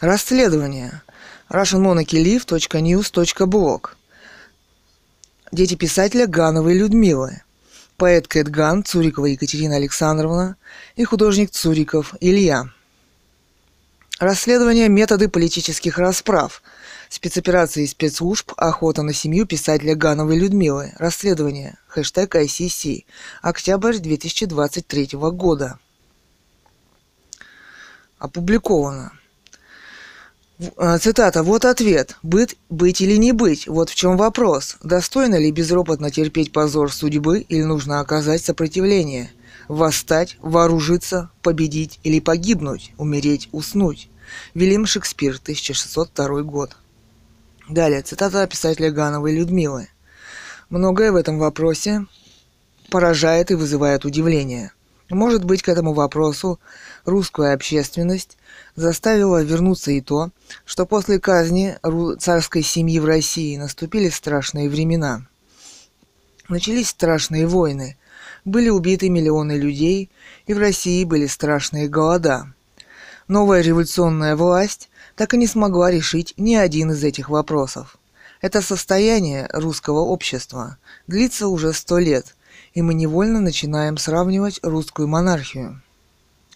[0.00, 1.02] Расследование.
[1.48, 3.88] russianmonarchylive.news.blog
[5.52, 7.40] Дети писателя Гановой Людмилы.
[7.96, 10.58] Поэт Кэт Ган, Цурикова Екатерина Александровна
[10.96, 12.66] и художник Цуриков Илья.
[14.18, 16.62] Расследование методы политических расправ.
[17.08, 18.52] Спецоперации спецслужб.
[18.58, 20.92] Охота на семью писателя Гановой Людмилы.
[20.98, 21.78] Расследование.
[21.88, 23.06] Хэштег ICC.
[23.40, 25.78] Октябрь 2023 года.
[28.18, 29.12] Опубликовано.
[30.76, 31.42] А, цитата.
[31.42, 32.16] «Вот ответ.
[32.22, 33.66] Быть, быть или не быть.
[33.66, 34.76] Вот в чем вопрос.
[34.82, 39.30] Достойно ли безропотно терпеть позор судьбы или нужно оказать сопротивление?
[39.68, 44.08] Восстать, вооружиться, победить или погибнуть, умереть, уснуть?»
[44.54, 46.76] Вильям Шекспир, 1602 год.
[47.68, 48.02] Далее.
[48.02, 49.88] Цитата писателя Гановой Людмилы.
[50.70, 52.06] «Многое в этом вопросе
[52.90, 54.72] поражает и вызывает удивление.
[55.10, 56.58] Может быть, к этому вопросу
[57.04, 58.36] русскую общественность
[58.74, 60.30] заставило вернуться и то,
[60.64, 61.78] что после казни
[62.18, 65.22] царской семьи в России наступили страшные времена.
[66.48, 67.96] Начались страшные войны,
[68.44, 70.10] были убиты миллионы людей,
[70.46, 72.52] и в России были страшные голода.
[73.28, 77.96] Новая революционная власть так и не смогла решить ни один из этих вопросов.
[78.40, 82.35] Это состояние русского общества длится уже сто лет,
[82.76, 85.80] и мы невольно начинаем сравнивать русскую монархию,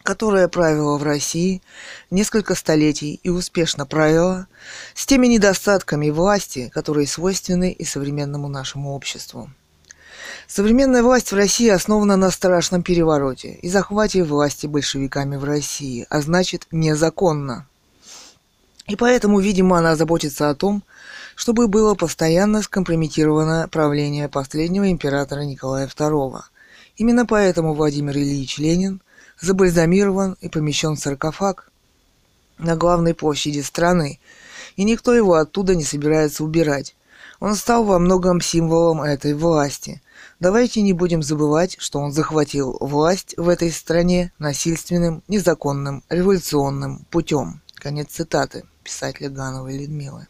[0.03, 1.63] которая правила в России
[2.11, 4.47] несколько столетий и успешно правила,
[4.95, 9.51] с теми недостатками власти, которые свойственны и современному нашему обществу.
[10.47, 16.21] Современная власть в России основана на страшном перевороте и захвате власти большевиками в России, а
[16.21, 17.67] значит незаконно.
[18.87, 20.83] И поэтому, видимо, она заботится о том,
[21.35, 26.41] чтобы было постоянно скомпрометировано правление последнего императора Николая II.
[26.97, 29.01] Именно поэтому Владимир Ильич Ленин
[29.41, 31.71] забальзамирован и помещен в саркофаг
[32.59, 34.19] на главной площади страны,
[34.77, 36.95] и никто его оттуда не собирается убирать.
[37.39, 40.03] Он стал во многом символом этой власти.
[40.41, 47.63] Давайте не будем забывать, что он захватил власть в этой стране насильственным, незаконным, революционным путем.
[47.77, 50.27] Конец цитаты писателя Гановой Людмилы.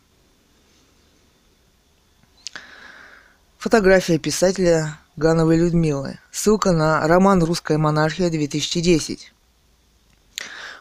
[3.57, 6.19] Фотография писателя Гановой Людмилы.
[6.31, 9.21] Ссылка на роман «Русская монархия-2010».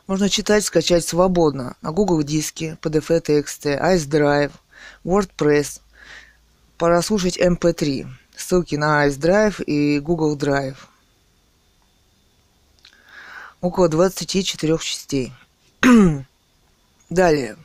[0.07, 4.51] Можно читать, скачать свободно на Google диске, PDF тексты, iSdrive,
[5.05, 5.79] WordPress,
[6.77, 8.07] прослушать MP3.
[8.35, 10.77] Ссылки на iSdrive и Google Drive.
[13.61, 15.33] Около 24 частей.
[17.09, 17.57] Далее.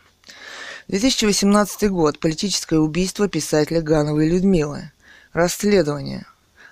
[0.94, 2.21] 2018 год.
[2.21, 4.93] Политическое убийство писателя Гановой Людмилы.
[5.32, 6.25] Расследование.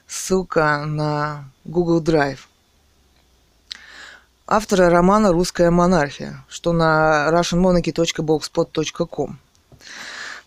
[0.06, 2.38] Ссылка на Google Drive.
[4.46, 9.40] Автора романа «Русская монархия», что на russianmonarchy.blogspot.com.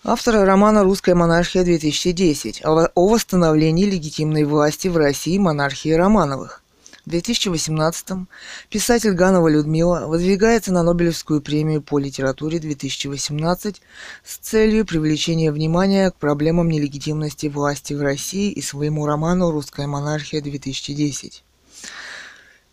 [0.06, 6.64] Автора романа «Русская монархия-2010» о восстановлении легитимной власти в России монархии Романовых.
[7.06, 8.28] В 2018
[8.72, 13.82] писатель Ганова Людмила выдвигается на Нобелевскую премию по литературе 2018
[14.24, 21.44] с целью привлечения внимания к проблемам нелегитимности власти в России и своему роману «Русская монархия-2010».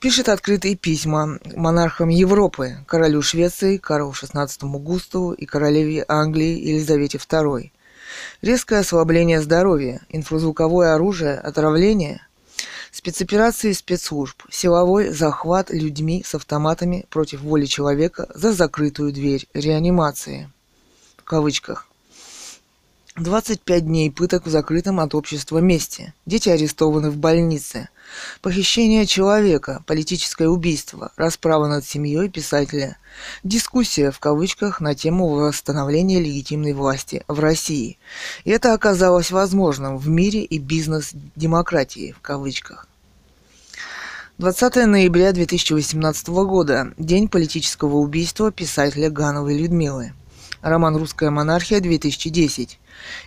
[0.00, 7.70] Пишет открытые письма монархам Европы, королю Швеции Карлу XVI Густаву и королеве Англии Елизавете II.
[8.40, 12.26] Резкое ослабление здоровья, инфразвуковое оружие, отравление–
[12.92, 14.42] Спецоперации спецслужб.
[14.50, 20.50] Силовой захват людьми с автоматами против воли человека за закрытую дверь реанимации.
[21.16, 21.88] В кавычках.
[23.16, 26.14] 25 дней пыток в закрытом от общества месте.
[26.24, 27.90] Дети арестованы в больнице.
[28.40, 32.96] Похищение человека, политическое убийство, расправа над семьей писателя.
[33.44, 37.98] Дискуссия в кавычках на тему восстановления легитимной власти в России.
[38.44, 42.88] И это оказалось возможным в мире и бизнес-демократии в кавычках.
[44.38, 46.94] 20 ноября 2018 года.
[46.96, 50.14] День политического убийства писателя Гановой Людмилы.
[50.62, 52.78] Роман «Русская монархия» 2010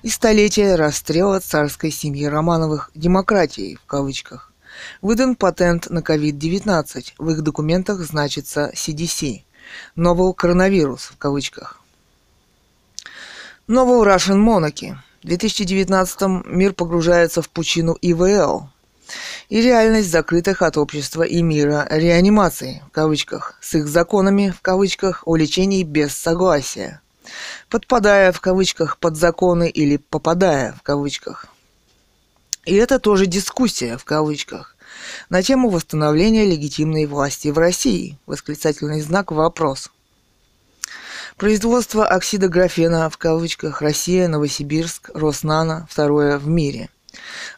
[0.04, 4.52] и столетие расстрела царской семьи Романовых «демократией» в кавычках.
[5.02, 7.14] Выдан патент на COVID-19.
[7.18, 9.44] В их документах значится CDC.
[9.96, 11.82] Новый коронавирус в кавычках.
[13.68, 14.96] Новый Russian Monarchy.
[15.24, 18.70] В 2019 мир погружается в пучину ИВЛ
[19.50, 25.24] и реальность закрытых от общества и мира реанимации в кавычках с их законами в кавычках
[25.26, 27.02] о лечении без согласия
[27.70, 31.48] подпадая в кавычках под законы или попадая в кавычках.
[32.66, 34.76] И это тоже дискуссия в кавычках
[35.30, 38.18] на тему восстановления легитимной власти в России.
[38.26, 39.92] Восклицательный знак вопрос.
[41.38, 46.90] Производство оксида графена в кавычках Россия, Новосибирск, Роснано, второе в мире.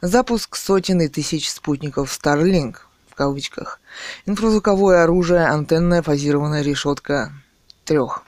[0.01, 2.77] Запуск сотен и тысяч спутников Starlink
[3.09, 3.79] в кавычках.
[4.25, 7.31] Инфразвуковое оружие, антенная фазированная решетка
[7.85, 8.23] трех.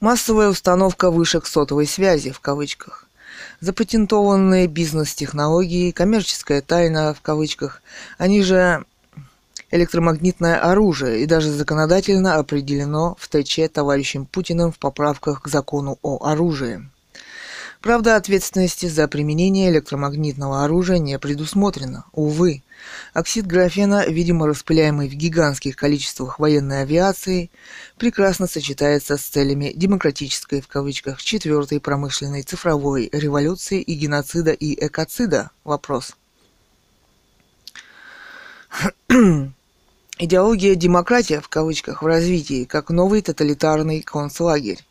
[0.00, 3.06] Массовая установка вышек сотовой связи в кавычках.
[3.60, 7.82] Запатентованные бизнес-технологии, коммерческая тайна в кавычках,
[8.18, 8.84] они же
[9.70, 16.26] электромагнитное оружие и даже законодательно определено в ТЧ товарищем Путиным в поправках к закону о
[16.26, 16.88] оружии.
[17.80, 22.62] Правда, ответственности за применение электромагнитного оружия не предусмотрено, увы.
[23.12, 27.50] Оксид графена, видимо распыляемый в гигантских количествах военной авиации,
[27.98, 35.50] прекрасно сочетается с целями «демократической» в кавычках четвертой промышленной цифровой революции и геноцида и экоцида.
[35.64, 36.16] Вопрос.
[40.18, 44.84] Идеология демократия в кавычках в развитии, как новый тоталитарный концлагерь.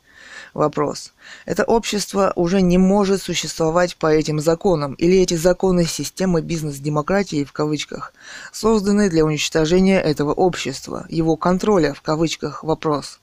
[0.56, 1.12] Вопрос.
[1.46, 7.52] Это общество уже не может существовать по этим законам, или эти законы системы бизнес-демократии в
[7.52, 8.13] кавычках
[8.54, 13.19] созданы для уничтожения этого общества, его контроля в кавычках вопрос.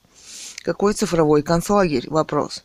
[0.63, 2.07] Какой цифровой концлагерь?
[2.11, 2.65] Вопрос.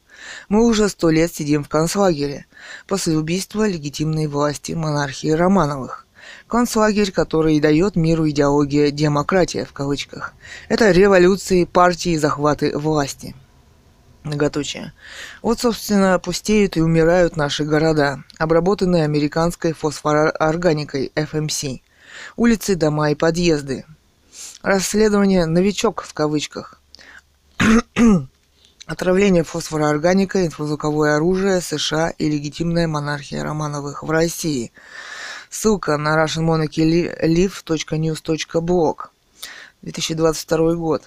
[0.49, 2.45] Мы уже сто лет сидим в концлагере
[2.87, 6.05] после убийства легитимной власти монархии Романовых.
[6.49, 10.33] Концлагерь, который дает миру идеология «демократия» в кавычках.
[10.67, 13.33] Это революции, партии захваты власти.
[14.27, 14.93] Многоточие.
[15.41, 21.79] Вот, собственно, пустеют и умирают наши города, обработанные американской фосфорорганикой FMC.
[22.35, 23.85] Улицы, дома и подъезды.
[24.61, 26.81] Расследование «новичок» в кавычках.
[28.85, 34.73] Отравление фосфороорганикой, инфразвуковое оружие США и легитимная монархия Романовых в России.
[35.49, 38.97] Ссылка на russianmonarchylive.news.blog.
[39.83, 41.03] 2022 год.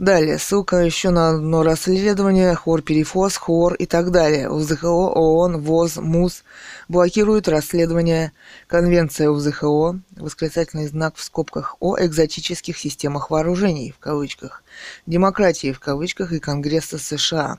[0.00, 4.48] Далее, ссылка еще на одно расследование, хор перифоз, хор и так далее.
[4.48, 6.42] УЗХО, ООН, ВОЗ, МУЗ
[6.88, 8.32] блокируют расследование
[8.66, 14.64] Конвенция УЗХО, восклицательный знак в скобках, о экзотических системах вооружений, в кавычках,
[15.04, 17.58] демократии, в кавычках, и Конгресса США,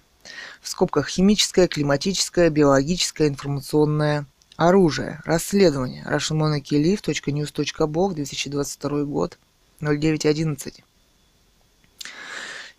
[0.63, 5.21] в скобках химическое, климатическое, биологическое, информационное оружие.
[5.25, 6.03] Расследование.
[6.09, 9.37] russianmonarchylive.news.blog, 2022 год,
[9.79, 10.83] 0911.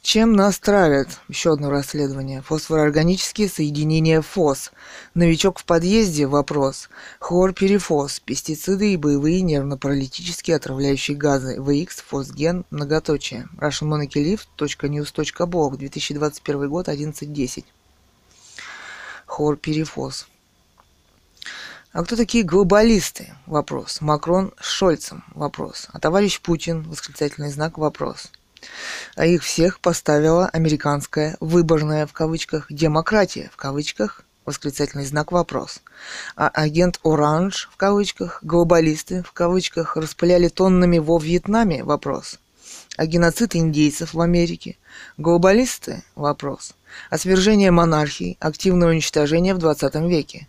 [0.03, 1.21] Чем нас травят?
[1.29, 2.43] Еще одно расследование.
[2.43, 4.73] Фосфороорганические соединения ФОС.
[5.15, 6.27] Новичок в подъезде?
[6.27, 6.89] Вопрос.
[7.21, 8.19] Хлорперифос.
[8.19, 11.63] Пестициды и боевые нервно-паралитические отравляющие газы.
[11.63, 13.49] ВХ, фосген, многоточие.
[13.59, 15.77] russianmonarchylift.news.blog.
[15.77, 17.65] 2021 год, 11.10.
[19.27, 20.27] Хлорперифос.
[21.93, 23.33] А кто такие глобалисты?
[23.47, 24.01] Вопрос.
[24.01, 25.23] Макрон с Шольцем?
[25.37, 25.87] Вопрос.
[25.93, 26.83] А товарищ Путин?
[26.83, 27.79] Восклицательный знак?
[27.79, 28.33] Вопрос
[29.17, 35.81] а их всех поставила американская выборная в кавычках демократия в кавычках восклицательный знак вопрос.
[36.37, 42.39] А агент Оранж в кавычках, глобалисты в кавычках распыляли тоннами во Вьетнаме вопрос.
[42.97, 44.77] А геноцид индейцев в Америке?
[45.17, 46.03] Глобалисты?
[46.15, 46.75] Вопрос.
[47.09, 50.49] А свержение монархии, активное уничтожение в 20 веке?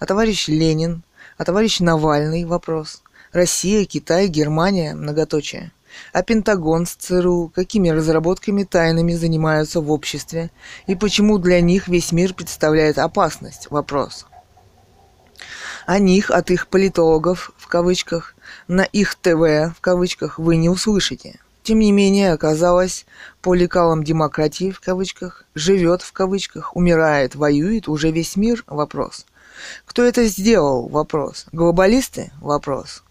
[0.00, 1.02] А товарищ Ленин?
[1.36, 2.44] А товарищ Навальный?
[2.44, 3.02] Вопрос.
[3.32, 4.94] Россия, Китай, Германия?
[4.94, 5.70] Многоточие
[6.12, 10.50] а Пентагон с ЦРУ какими разработками тайными занимаются в обществе
[10.86, 13.68] и почему для них весь мир представляет опасность?
[13.70, 14.26] Вопрос.
[15.86, 18.34] О них от их политологов, в кавычках,
[18.66, 21.38] на их ТВ, в кавычках, вы не услышите.
[21.62, 23.06] Тем не менее, оказалось,
[23.40, 28.64] по лекалам демократии, в кавычках, живет, в кавычках, умирает, воюет уже весь мир?
[28.66, 29.26] Вопрос.
[29.84, 30.88] Кто это сделал?
[30.88, 31.46] Вопрос.
[31.52, 32.32] Глобалисты?
[32.40, 33.02] Вопрос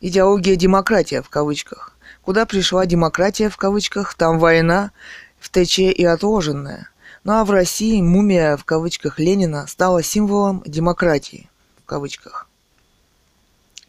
[0.00, 1.96] идеология демократия в кавычках.
[2.22, 4.92] Куда пришла демократия в кавычках, там война
[5.38, 6.88] в ТЧ и отложенная.
[7.24, 11.48] Ну а в России мумия в кавычках Ленина стала символом демократии
[11.82, 12.48] в кавычках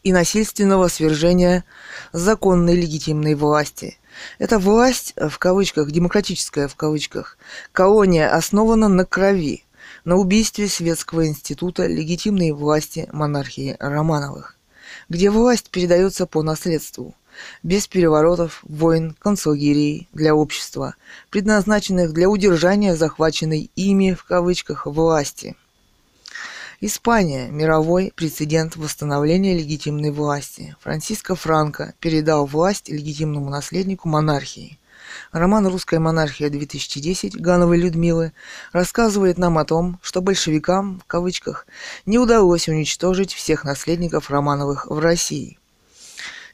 [0.06, 1.64] и насильственного свержения
[2.12, 3.98] законной легитимной власти.
[4.38, 7.36] Эта власть, в кавычках, демократическая в кавычках,
[7.72, 9.64] колония основана на крови,
[10.04, 14.55] на убийстве Светского института легитимной власти монархии Романовых
[15.08, 17.14] где власть передается по наследству,
[17.62, 20.94] без переворотов, войн, концлагерей для общества,
[21.30, 25.56] предназначенных для удержания захваченной ими в кавычках власти.
[26.80, 30.76] Испания– мировой прецедент восстановления легитимной власти.
[30.80, 34.78] Франциско Франко передал власть легитимному наследнику монархии–
[35.38, 38.32] Роман «Русская монархия-2010» Гановой Людмилы
[38.72, 41.66] рассказывает нам о том, что большевикам, в кавычках,
[42.06, 45.58] не удалось уничтожить всех наследников Романовых в России.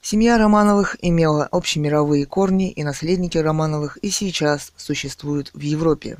[0.01, 6.19] Семья Романовых имела общемировые корни, и наследники Романовых и сейчас существуют в Европе.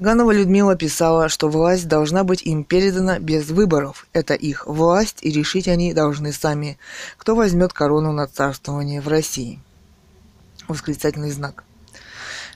[0.00, 4.08] Ганова Людмила писала, что власть должна быть им передана без выборов.
[4.12, 6.78] Это их власть, и решить они должны сами,
[7.16, 9.60] кто возьмет корону на царствование в России.
[10.70, 11.64] Восклицательный знак.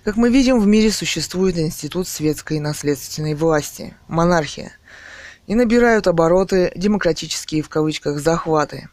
[0.04, 4.70] Как мы видим, в мире существует институт светской наследственной власти– монархия.
[5.48, 8.88] И набирают обороты демократические в кавычках захваты,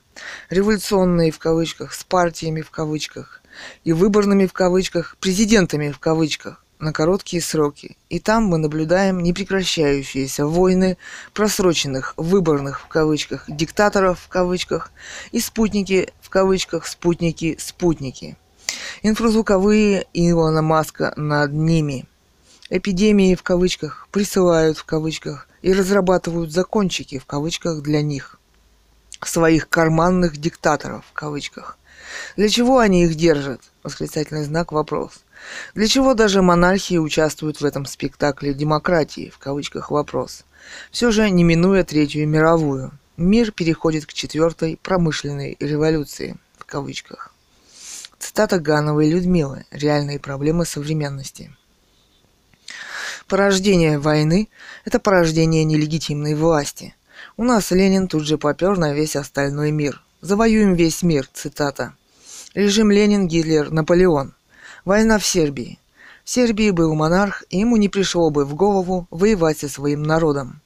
[0.50, 3.44] революционные в кавычках, с партиями в кавычках
[3.84, 10.48] и выборными в кавычках, президентами в кавычках на короткие сроки, и там мы наблюдаем непрекращающиеся
[10.48, 10.98] войны
[11.36, 14.92] просроченных выборных в кавычках диктаторов в кавычках
[15.32, 18.36] и спутники в кавычках спутники спутники.
[19.04, 22.06] Инфразвуковые Илона Маска над ними.
[22.70, 28.40] Эпидемии в кавычках присылают в кавычках и разрабатывают закончики в кавычках для них
[29.24, 31.78] своих карманных диктаторов в кавычках.
[32.36, 33.62] Для чего они их держат?
[33.84, 35.22] Восклицательный знак вопрос.
[35.74, 40.44] Для чего даже монархии участвуют в этом спектакле демократии, в кавычках вопрос.
[40.92, 47.31] Все же, не минуя Третью мировую, мир переходит к четвертой промышленной революции, в кавычках.
[48.22, 51.52] Цитата Гановой Людмилы «Реальные проблемы современности».
[53.28, 54.48] Порождение войны–
[54.86, 56.94] это порождение нелегитимной власти.
[57.36, 60.04] У нас Ленин тут же попер на весь остальной мир.
[60.22, 61.96] «Завоюем весь мир», цитата.
[62.54, 64.36] Режим Ленин, Гитлер, Наполеон–
[64.86, 65.80] Война в Сербии.
[66.24, 70.62] В Сербии был монарх, и ему не пришло бы в голову воевать со своим народом.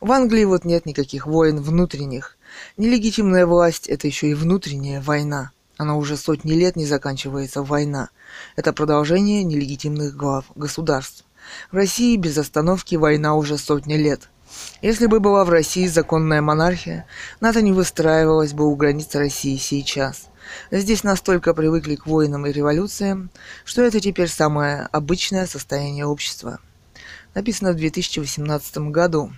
[0.00, 2.36] В Англии вот нет никаких войн внутренних.
[2.76, 5.52] Нелегитимная власть– это еще и внутренняя война.
[5.76, 8.08] Она уже сотни лет не заканчивается война.
[8.56, 11.24] Это продолжение нелегитимных глав государств.
[11.70, 14.28] В России без остановки война уже сотни лет.
[14.80, 17.06] Если бы была в России законная монархия,
[17.40, 20.26] НАТО не выстраивалась бы у границ России сейчас–
[20.70, 23.30] Здесь настолько привыкли к войнам и революциям,
[23.64, 26.60] что это теперь самое обычное состояние общества.
[27.34, 29.32] Написано в 2018 году.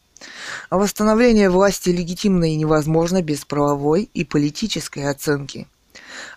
[0.71, 5.69] А восстановление власти легитимно и невозможно без правовой и политической оценки.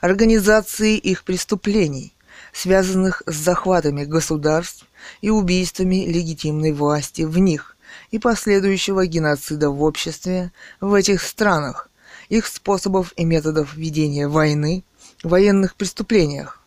[0.02, 2.14] Организации их преступлений,
[2.54, 4.86] связанных с захватами государств
[5.22, 7.76] и убийствами легитимной власти в них
[8.12, 11.90] и последующего геноцида в обществе в этих странах,
[12.30, 14.84] их способов и методов ведения войны,
[15.24, 16.62] военных преступлениях,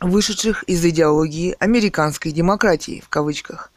[0.00, 3.70] вышедших из идеологии американской демократии в кавычках,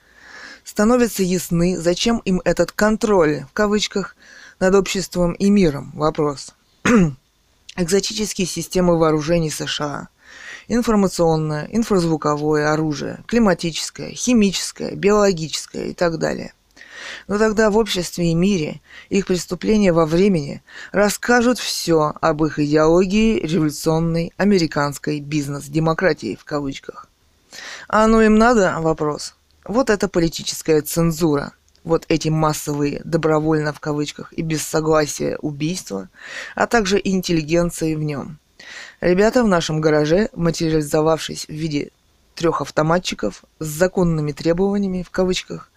[0.64, 4.16] становятся ясны, зачем им этот «контроль» в кавычках
[4.60, 5.92] над обществом и миром.
[5.96, 6.54] Вопрос.
[7.76, 10.10] Экзотические системы вооружений США,
[10.68, 16.54] информационное, инфразвуковое оружие, климатическое, химическое, биологическое и так далее.
[17.28, 20.62] Но тогда в обществе и мире их преступления во времени
[20.92, 27.08] расскажут все об их идеологии революционной американской бизнес-демократии в кавычках.
[27.88, 28.76] А оно им надо?
[28.80, 29.36] Вопрос.
[29.66, 31.54] Вот это политическая цензура.
[31.84, 36.10] Вот эти массовые, добровольно в кавычках и без согласия убийства,
[36.54, 38.38] а также интеллигенции в нем.
[39.00, 41.92] Ребята в нашем гараже, материализовавшись в виде
[42.36, 45.72] трех автоматчиков с законными требованиями в кавычках,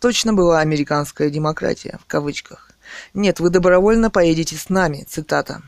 [0.00, 2.70] точно была американская демократия в кавычках.
[3.14, 5.62] Нет, вы добровольно поедете с нами, цитата.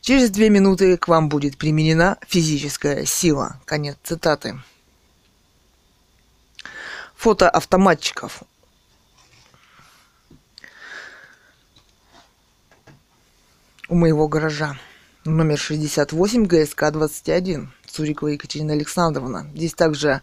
[0.00, 3.60] Через две минуты к вам будет применена физическая сила.
[3.64, 4.56] Конец цитаты
[7.24, 8.42] фото автоматчиков.
[13.88, 14.78] У моего гаража.
[15.24, 17.72] Номер 68 ГСК 21.
[17.86, 19.50] Цурикова Екатерина Александровна.
[19.54, 20.20] Здесь также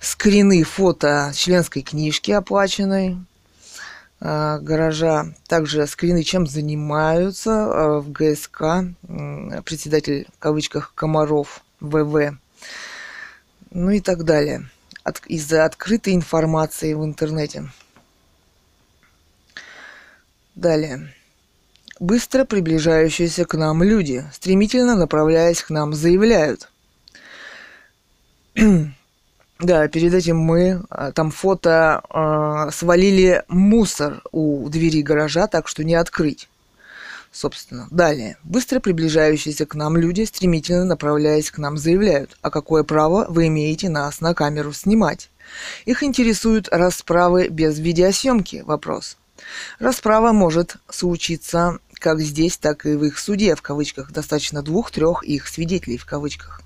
[0.00, 3.16] скрины фото членской книжки оплаченной
[4.20, 5.34] э, гаража.
[5.46, 8.62] Также скрины, чем занимаются э, в ГСК.
[8.62, 12.36] Э, председатель, в кавычках, Комаров ВВ.
[13.70, 14.68] Ну и так далее
[15.04, 17.68] от, из-за открытой информации в интернете.
[20.54, 21.14] Далее.
[22.00, 26.70] Быстро приближающиеся к нам люди, стремительно направляясь к нам, заявляют.
[29.58, 35.84] да, перед этим мы а, там фото э, свалили мусор у двери гаража, так что
[35.84, 36.48] не открыть
[37.30, 37.86] собственно.
[37.90, 38.36] Далее.
[38.42, 43.88] Быстро приближающиеся к нам люди, стремительно направляясь к нам, заявляют, а какое право вы имеете
[43.88, 45.30] нас на камеру снимать?
[45.84, 48.62] Их интересуют расправы без видеосъемки?
[48.66, 49.16] Вопрос.
[49.78, 55.48] Расправа может случиться как здесь, так и в их суде, в кавычках, достаточно двух-трех их
[55.48, 56.62] свидетелей, в кавычках.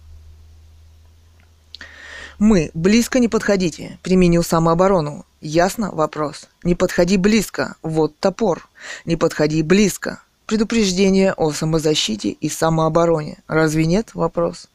[2.38, 2.70] Мы.
[2.74, 3.98] Близко не подходите.
[4.02, 5.26] Применил самооборону.
[5.40, 5.90] Ясно?
[5.92, 6.48] Вопрос.
[6.62, 7.76] Не подходи близко.
[7.82, 8.68] Вот топор.
[9.04, 10.22] Не подходи близко.
[10.46, 13.38] Предупреждение о самозащите и самообороне.
[13.46, 14.10] Разве нет?
[14.14, 14.68] Вопрос.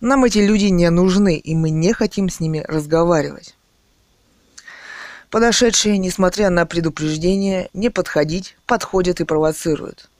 [0.00, 3.54] Нам эти люди не нужны, и мы не хотим с ними разговаривать.
[5.30, 10.10] Подошедшие, несмотря на предупреждение, не подходить, подходят и провоцируют.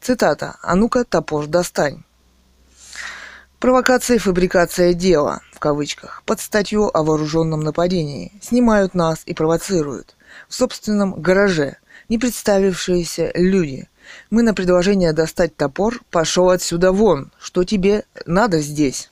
[0.00, 0.56] Цитата.
[0.62, 2.04] «А ну-ка, топор достань».
[3.58, 10.14] Провокация и фабрикация дела, в кавычках, под статью о вооруженном нападении, снимают нас и провоцируют.
[10.48, 13.88] В собственном гараже, не представившиеся люди.
[14.30, 17.32] Мы на предложение достать топор пошел отсюда вон.
[17.40, 19.10] Что тебе надо здесь?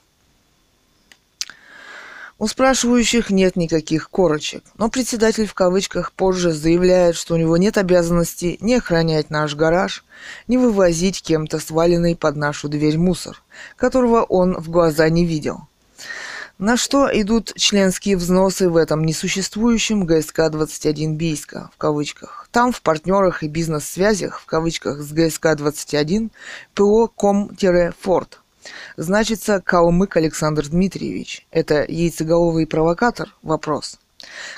[2.38, 7.76] У спрашивающих нет никаких корочек, но председатель в кавычках позже заявляет, что у него нет
[7.76, 10.04] обязанности не охранять наш гараж,
[10.46, 13.42] не вывозить кем-то сваленный под нашу дверь мусор,
[13.76, 15.62] которого он в глаза не видел.
[16.58, 22.48] На что идут членские взносы в этом несуществующем ГСК-21 Бийска, в кавычках.
[22.50, 26.30] Там в партнерах и бизнес-связях, в кавычках, с ГСК-21
[26.74, 28.40] ПО Ком-Форд–
[28.96, 31.46] Значится, Калмык Александр Дмитриевич.
[31.50, 33.34] Это яйцеголовый провокатор?
[33.42, 33.98] Вопрос.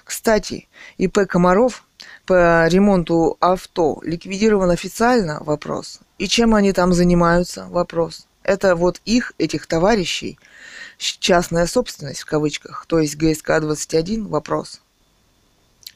[0.05, 1.85] Кстати, ИП Комаров
[2.26, 5.43] по ремонту авто ликвидирован официально?
[5.43, 6.00] Вопрос.
[6.19, 7.67] И чем они там занимаются?
[7.67, 8.26] Вопрос.
[8.43, 10.38] Это вот их, этих товарищей,
[10.99, 14.26] частная собственность в кавычках, то есть ГСК-21?
[14.26, 14.81] Вопрос.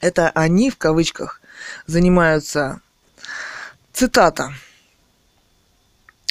[0.01, 1.41] Это они в кавычках
[1.85, 2.81] занимаются,
[3.93, 4.53] цитата,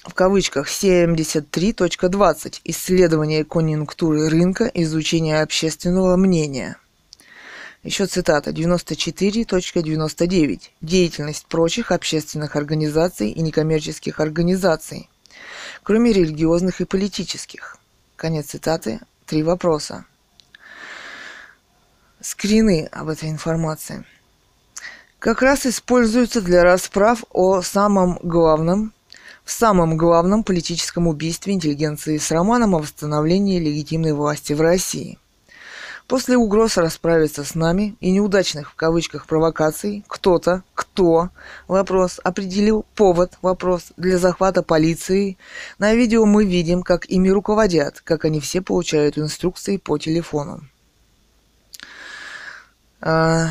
[0.05, 6.77] в кавычках 73.20 исследование конъюнктуры рынка, изучение общественного мнения.
[7.85, 10.61] Еще цитата 94.99.
[10.81, 15.09] Деятельность прочих общественных организаций и некоммерческих организаций,
[15.83, 17.79] кроме религиозных и политических.
[18.23, 19.01] Конец цитаты.
[19.27, 20.05] Три вопроса.
[22.21, 24.05] Скрины об этой информации.
[25.19, 28.93] Как раз используются для расправ о самом главном–
[29.45, 35.19] в самом главном политическом убийстве интеллигенции с романом о восстановлении легитимной власти в России.
[36.13, 41.31] После угроз расправиться с нами и неудачных в кавычках провокаций, кто-то, кто,
[41.69, 45.39] вопрос, определил повод, вопрос, для захвата полиции.
[45.79, 50.61] На видео мы видим, как ими руководят, как они все получают инструкции по телефону.
[53.01, 53.49] А,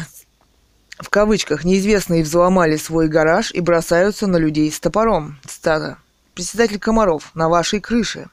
[1.00, 5.40] в кавычках, неизвестные взломали свой гараж и бросаются на людей с топором.
[5.48, 5.98] Цитата.
[6.36, 8.30] Председатель Комаров, на вашей крыше.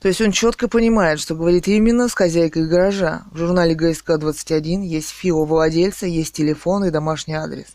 [0.00, 3.22] То есть он четко понимает, что говорит именно с хозяйкой гаража.
[3.32, 7.66] В журнале ГСК-21 есть фио владельца, есть телефон и домашний адрес.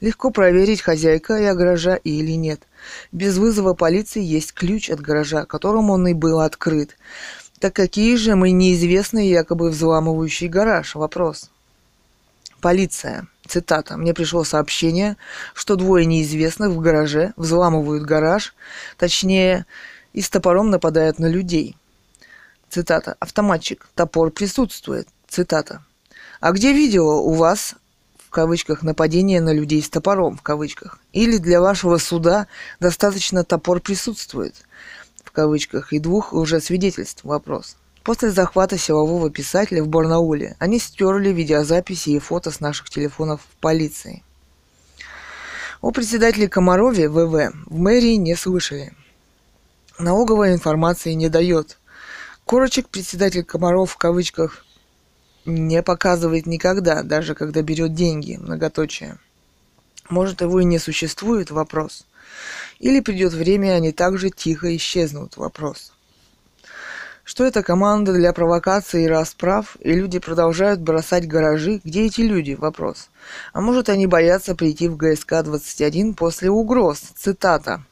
[0.00, 2.62] Легко проверить, хозяйка я гаража или нет.
[3.12, 6.96] Без вызова полиции есть ключ от гаража, которым он и был открыт.
[7.58, 10.94] Так какие же мы неизвестные якобы взламывающий гараж?
[10.94, 11.50] Вопрос.
[12.60, 13.26] Полиция.
[13.46, 13.98] Цитата.
[13.98, 15.16] «Мне пришло сообщение,
[15.52, 18.54] что двое неизвестных в гараже взламывают гараж,
[18.96, 19.66] точнее,
[20.14, 21.76] и с топором нападают на людей».
[22.70, 23.16] Цитата.
[23.20, 23.86] «Автоматчик.
[23.94, 25.06] Топор присутствует».
[25.28, 25.84] Цитата.
[26.40, 27.74] «А где видео у вас
[28.26, 30.98] в кавычках нападение на людей с топором в кавычках.
[31.12, 32.46] Или для вашего суда
[32.80, 34.54] достаточно топор присутствует
[35.22, 37.76] в кавычках и двух уже свидетельств вопрос.
[38.04, 43.56] После захвата силового писателя в Барнауле они стерли видеозаписи и фото с наших телефонов в
[43.60, 44.22] полиции.
[45.80, 48.92] О председателе Комарове ВВ в мэрии не слышали.
[49.98, 51.78] Налоговая информации не дает.
[52.44, 54.64] Корочек председатель Комаров в кавычках
[55.44, 59.18] не показывает никогда, даже когда берет деньги, многоточие.
[60.08, 62.06] Может, его и не существует, вопрос.
[62.80, 65.92] Или придет время, они также тихо исчезнут, вопрос.
[67.22, 71.80] Что это команда для провокации и расправ, и люди продолжают бросать гаражи?
[71.84, 72.54] Где эти люди?
[72.54, 73.08] Вопрос.
[73.52, 76.98] А может они боятся прийти в ГСК-21 после угроз?
[77.16, 77.84] Цитата.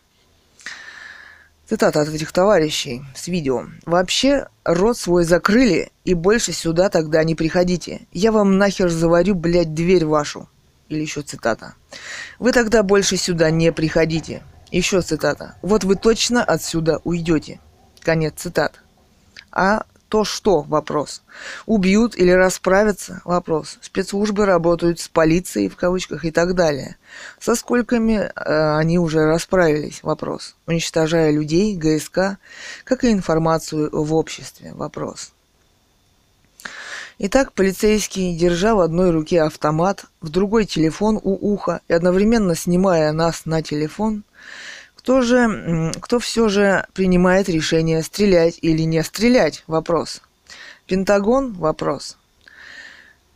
[1.72, 3.64] Цитата от этих товарищей с видео.
[3.86, 8.02] «Вообще, рот свой закрыли, и больше сюда тогда не приходите.
[8.12, 10.50] Я вам нахер заварю, блядь, дверь вашу».
[10.90, 11.72] Или еще цитата.
[12.38, 14.42] «Вы тогда больше сюда не приходите».
[14.70, 15.54] Еще цитата.
[15.62, 17.58] «Вот вы точно отсюда уйдете».
[18.00, 18.82] Конец цитат.
[19.50, 20.60] А то что?
[20.60, 21.22] Вопрос.
[21.64, 23.22] Убьют или расправятся?
[23.24, 23.78] Вопрос.
[23.80, 26.96] Спецслужбы работают с полицией, в кавычках, и так далее.
[27.40, 30.02] Со сколькими э, они уже расправились?
[30.02, 30.54] Вопрос.
[30.66, 32.36] Уничтожая людей, ГСК,
[32.84, 34.74] как и информацию в обществе?
[34.74, 35.32] Вопрос.
[37.16, 43.12] Итак, полицейский, держа в одной руке автомат, в другой телефон у уха и одновременно снимая
[43.12, 44.24] нас на телефон,
[45.02, 49.64] кто же, кто все же принимает решение стрелять или не стрелять?
[49.66, 50.22] Вопрос.
[50.86, 51.54] Пентагон?
[51.54, 52.16] Вопрос.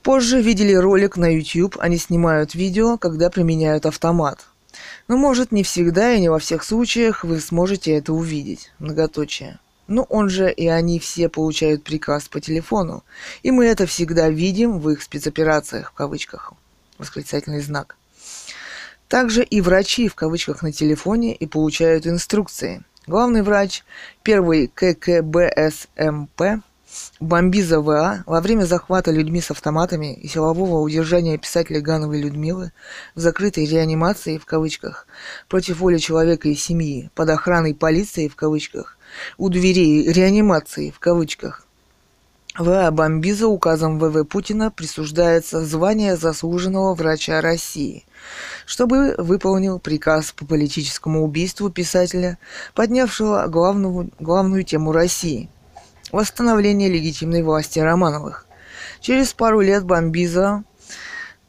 [0.04, 4.46] Позже видели ролик на YouTube, они снимают видео, когда применяют автомат.
[5.08, 8.70] Но может не всегда и не во всех случаях вы сможете это увидеть.
[8.78, 9.58] Многоточие.
[9.88, 13.02] Ну, он же и они все получают приказ по телефону.
[13.42, 16.52] И мы это всегда видим в их спецоперациях, в кавычках.
[16.98, 17.96] Восклицательный знак.
[19.08, 22.82] Также и врачи, в кавычках, на телефоне и получают инструкции.
[23.06, 23.84] Главный врач,
[24.24, 26.62] первый ККБСМП,
[27.20, 32.72] Бомбиза ВА во время захвата людьми с автоматами и силового удержания писателя Гановой Людмилы
[33.14, 35.06] в закрытой реанимации в кавычках
[35.48, 38.96] против воли человека и семьи под охраной полиции в кавычках
[39.36, 41.65] у дверей реанимации в кавычках
[42.58, 42.90] в.
[42.90, 48.04] Бомбиза указом ВВ Путина присуждается звание заслуженного врача России,
[48.64, 52.38] чтобы выполнил приказ по политическому убийству писателя,
[52.74, 55.48] поднявшего главную, главную тему России–
[56.12, 58.46] восстановление легитимной власти Романовых.
[59.00, 60.64] Через пару лет Бомбиза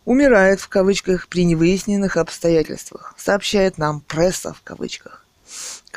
[0.05, 5.26] умирает в кавычках при невыясненных обстоятельствах, сообщает нам пресса в кавычках.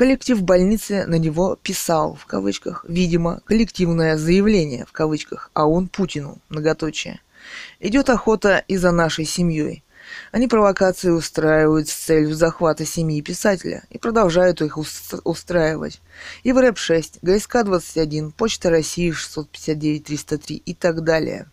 [0.01, 6.39] Коллектив больницы на него писал, в кавычках, видимо, коллективное заявление, в кавычках, а он Путину,
[6.49, 7.21] многоточие.
[7.81, 9.85] Идет охота и за нашей семьей.
[10.33, 16.01] Они провокации устраивают с целью захвата семьи писателя и продолжают их устраивать.
[16.45, 21.47] И в РЭП-6, ГСК-21, Почта России 659-303 и так далее.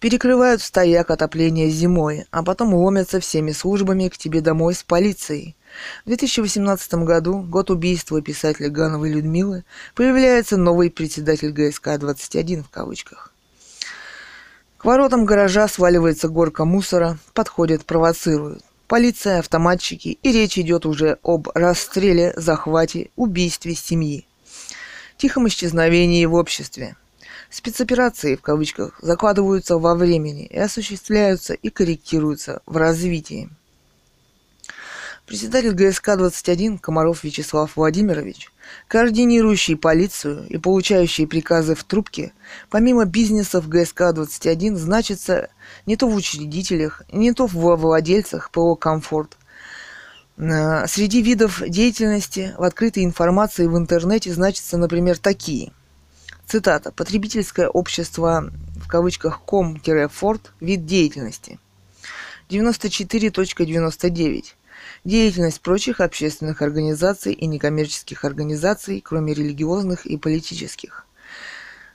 [0.00, 5.54] Перекрывают стояк отопления зимой, а потом ломятся всеми службами к тебе домой с полицией.
[6.04, 13.32] В 2018 году, год убийства писателя Гановой Людмилы, появляется новый председатель ГСК-21 в кавычках.
[14.78, 18.64] К воротам гаража сваливается горка мусора, подходят, провоцируют.
[18.88, 24.26] Полиция, автоматчики, и речь идет уже об расстреле, захвате, убийстве семьи.
[25.16, 26.96] Тихом исчезновении в обществе.
[27.48, 33.50] Спецоперации, в кавычках, закладываются во времени и осуществляются и корректируются в развитии.
[35.32, 38.52] Председатель ГСК-21 Комаров Вячеслав Владимирович,
[38.86, 42.34] координирующий полицию и получающий приказы в трубке,
[42.68, 45.48] помимо бизнеса в ГСК-21 значится
[45.86, 49.38] не то в учредителях, не то в владельцах ПО «Комфорт».
[50.36, 55.72] Э, среди видов деятельности в открытой информации в интернете значатся, например, такие.
[56.46, 56.92] Цитата.
[56.92, 60.52] «Потребительское общество в кавычках ком-форт.
[60.60, 61.58] Вид деятельности».
[62.50, 64.44] 94.99
[65.04, 71.06] деятельность прочих общественных организаций и некоммерческих организаций, кроме религиозных и политических.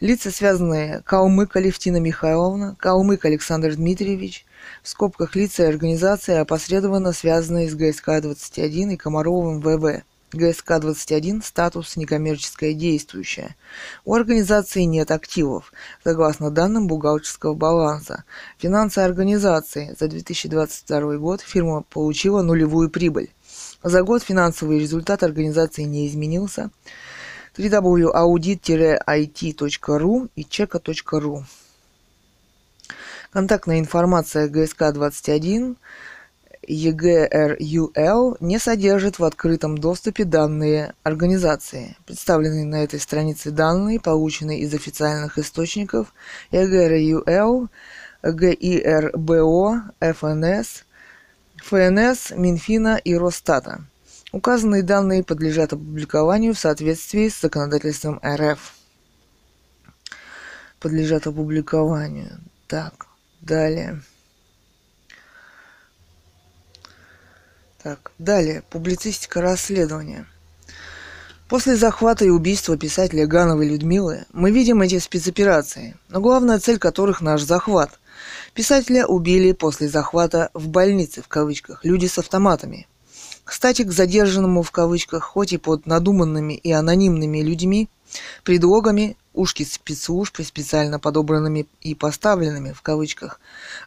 [0.00, 4.46] Лица, связанные Калмык Алевтина Михайловна, Калмык Александр Дмитриевич,
[4.82, 10.02] в скобках лица и организации, опосредованно связанные с ГСК-21 и Комаровым ВВ.
[10.32, 13.56] ГСК-21 статус некоммерческое действующее.
[14.04, 15.72] У организации нет активов,
[16.04, 18.24] согласно данным бухгалтерского баланса.
[18.58, 23.30] Финансы организации за 2022 год фирма получила нулевую прибыль.
[23.82, 26.68] За год финансовый результат организации не изменился
[27.56, 31.44] www.audit-it.ru и чека.ру.
[33.32, 35.76] Контактная информация ГСК-21
[36.68, 41.96] ЕГРЮЛ не содержит в открытом доступе данные организации.
[42.06, 46.12] Представленные на этой странице данные, полученные из официальных источников
[46.50, 47.70] ЕГРЮЛ,
[48.22, 50.84] ГИРБО, ФНС,
[51.62, 53.84] ФНС, Минфина и Росстата.
[54.32, 58.74] Указанные данные подлежат опубликованию в соответствии с законодательством РФ.
[60.78, 62.40] Подлежат опубликованию.
[62.66, 63.06] Так,
[63.40, 64.02] далее.
[67.82, 68.62] Так, далее.
[68.70, 70.26] Публицистика расследования.
[71.50, 77.20] После захвата и убийства писателя Гановой Людмилы мы видим эти спецоперации, но главная цель которых
[77.20, 77.98] наш захват.
[78.54, 82.86] Писателя убили после захвата в больнице, в кавычках, люди с автоматами.
[83.42, 87.88] Кстати, к задержанному в кавычках, хоть и под надуманными и анонимными людьми,
[88.44, 93.40] предлогами ушки спецслужб, специально подобранными и поставленными в кавычках,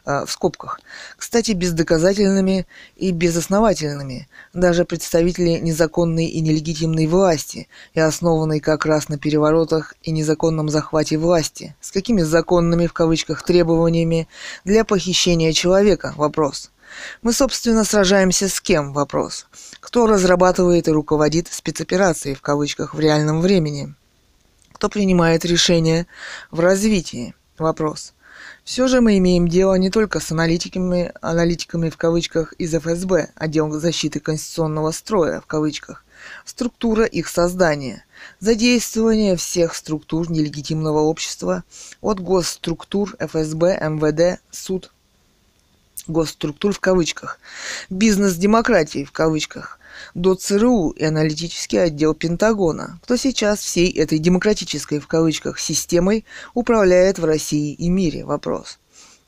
[0.06, 0.80] э, в скобках,
[1.16, 9.18] кстати, бездоказательными и безосновательными, даже представители незаконной и нелегитимной власти, и основанной как раз на
[9.18, 11.74] переворотах и незаконном захвате власти.
[11.80, 14.28] С какими законными в кавычках требованиями
[14.64, 16.14] для похищения человека?
[16.16, 16.70] Вопрос.
[17.22, 18.92] Мы, собственно, сражаемся с кем?
[18.92, 19.46] Вопрос.
[19.80, 23.94] Кто разрабатывает и руководит спецоперацией в кавычках в реальном времени?
[24.84, 26.06] Кто принимает решения
[26.50, 27.34] в развитии?
[27.56, 28.12] Вопрос.
[28.64, 33.70] Все же мы имеем дело не только с аналитиками, аналитиками в кавычках из ФСБ, отдел
[33.70, 36.04] защиты конституционного строя в кавычках,
[36.44, 38.04] структура их создания,
[38.40, 41.64] задействование всех структур нелегитимного общества,
[42.02, 44.92] от госструктур ФСБ, МВД, суд,
[46.06, 47.40] госструктур в кавычках,
[47.88, 49.78] бизнес-демократии в кавычках,
[50.14, 57.18] до ЦРУ и аналитический отдел Пентагона, кто сейчас всей этой демократической в кавычках системой управляет
[57.18, 58.24] в России и мире.
[58.24, 58.78] Вопрос.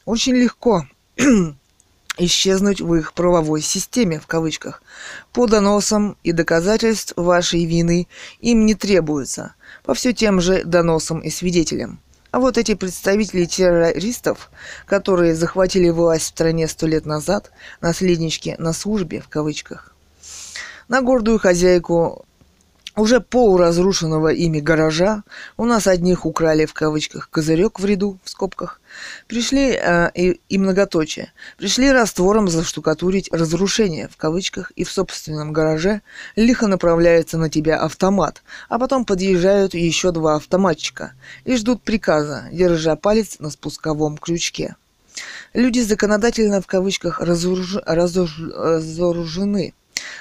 [0.05, 0.87] Очень легко
[2.19, 4.83] исчезнуть в их правовой системе, в кавычках.
[5.33, 8.09] По доносам и доказательств вашей вины
[8.41, 12.01] им не требуется, по все тем же доносам и свидетелям.
[12.31, 14.51] А вот эти представители террористов,
[14.85, 17.51] которые захватили власть в стране сто лет назад,
[17.81, 19.96] наследнички на службе, в кавычках,
[20.89, 22.25] на гордую хозяйку
[22.97, 25.23] уже полуразрушенного ими гаража,
[25.57, 28.81] у нас одних украли в кавычках козырек в ряду, в скобках,
[29.27, 31.33] Пришли э, и, и многоточие.
[31.59, 36.03] Пришли раствором заштукатурить разрушение в кавычках и в собственном гараже
[36.37, 41.13] лихо направляется на тебя автомат, а потом подъезжают еще два автоматчика
[41.45, 44.77] и ждут приказа, держа палец на спусковом крючке.
[45.55, 47.77] Люди законодательно в кавычках разоруж...
[47.87, 48.39] разоруж...
[48.39, 49.75] разоружены.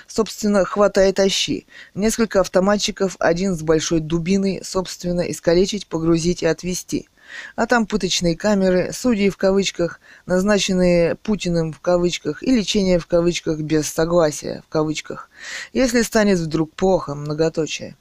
[0.08, 1.66] Собственно, хватай тащи.
[1.94, 7.08] Несколько автоматчиков, один с большой дубиной, собственно, искалечить, погрузить и отвезти.
[7.56, 13.60] А там пыточные камеры, судьи в кавычках, назначенные Путиным в кавычках и лечение в кавычках
[13.60, 15.30] без согласия в кавычках.
[15.74, 17.96] Если станет вдруг плохо, многоточие.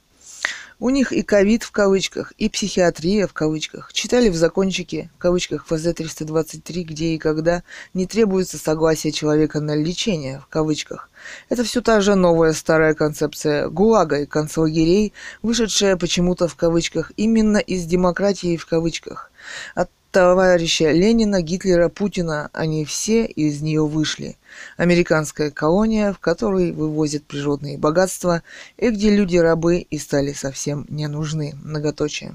[0.79, 3.93] У них и ковид в кавычках, и психиатрия в кавычках.
[3.93, 10.41] Читали в закончике, в кавычках ФЗ-323, где и когда не требуется согласие человека на лечение,
[10.41, 11.09] в кавычках.
[11.49, 17.57] Это все та же новая старая концепция ГУЛАГа и концлагерей, вышедшая почему-то в кавычках именно
[17.57, 19.31] из демократии в кавычках.
[19.75, 24.37] От товарища Ленина, Гитлера, Путина, они все из нее вышли.
[24.77, 28.41] Американская колония, в которой вывозят природные богатства,
[28.77, 31.53] и где люди-рабы и стали совсем не нужны.
[31.61, 32.33] Многоточие.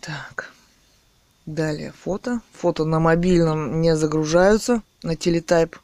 [0.00, 0.52] Так.
[1.46, 2.42] Далее фото.
[2.52, 5.74] Фото на мобильном не загружаются на телетайп.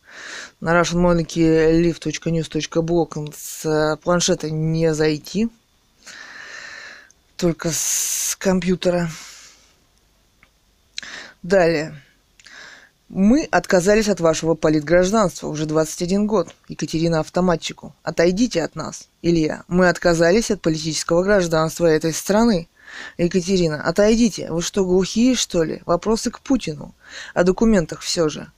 [0.61, 1.75] На russianmonarchy
[3.35, 5.51] с планшета не зайти.
[7.37, 9.11] Только с компьютера.
[11.43, 12.01] Далее.
[13.09, 16.55] Мы отказались от вашего политгражданства уже 21 год.
[16.69, 17.95] Екатерина автоматчику.
[18.03, 19.09] Отойдите от нас.
[19.21, 19.65] Илья.
[19.69, 22.69] Мы отказались от политического гражданства этой страны.
[23.19, 23.83] Екатерина.
[23.83, 24.51] Отойдите.
[24.51, 25.83] Вы что, глухие, что ли?
[25.87, 26.95] Вопросы к Путину.
[27.35, 28.51] О документах все же.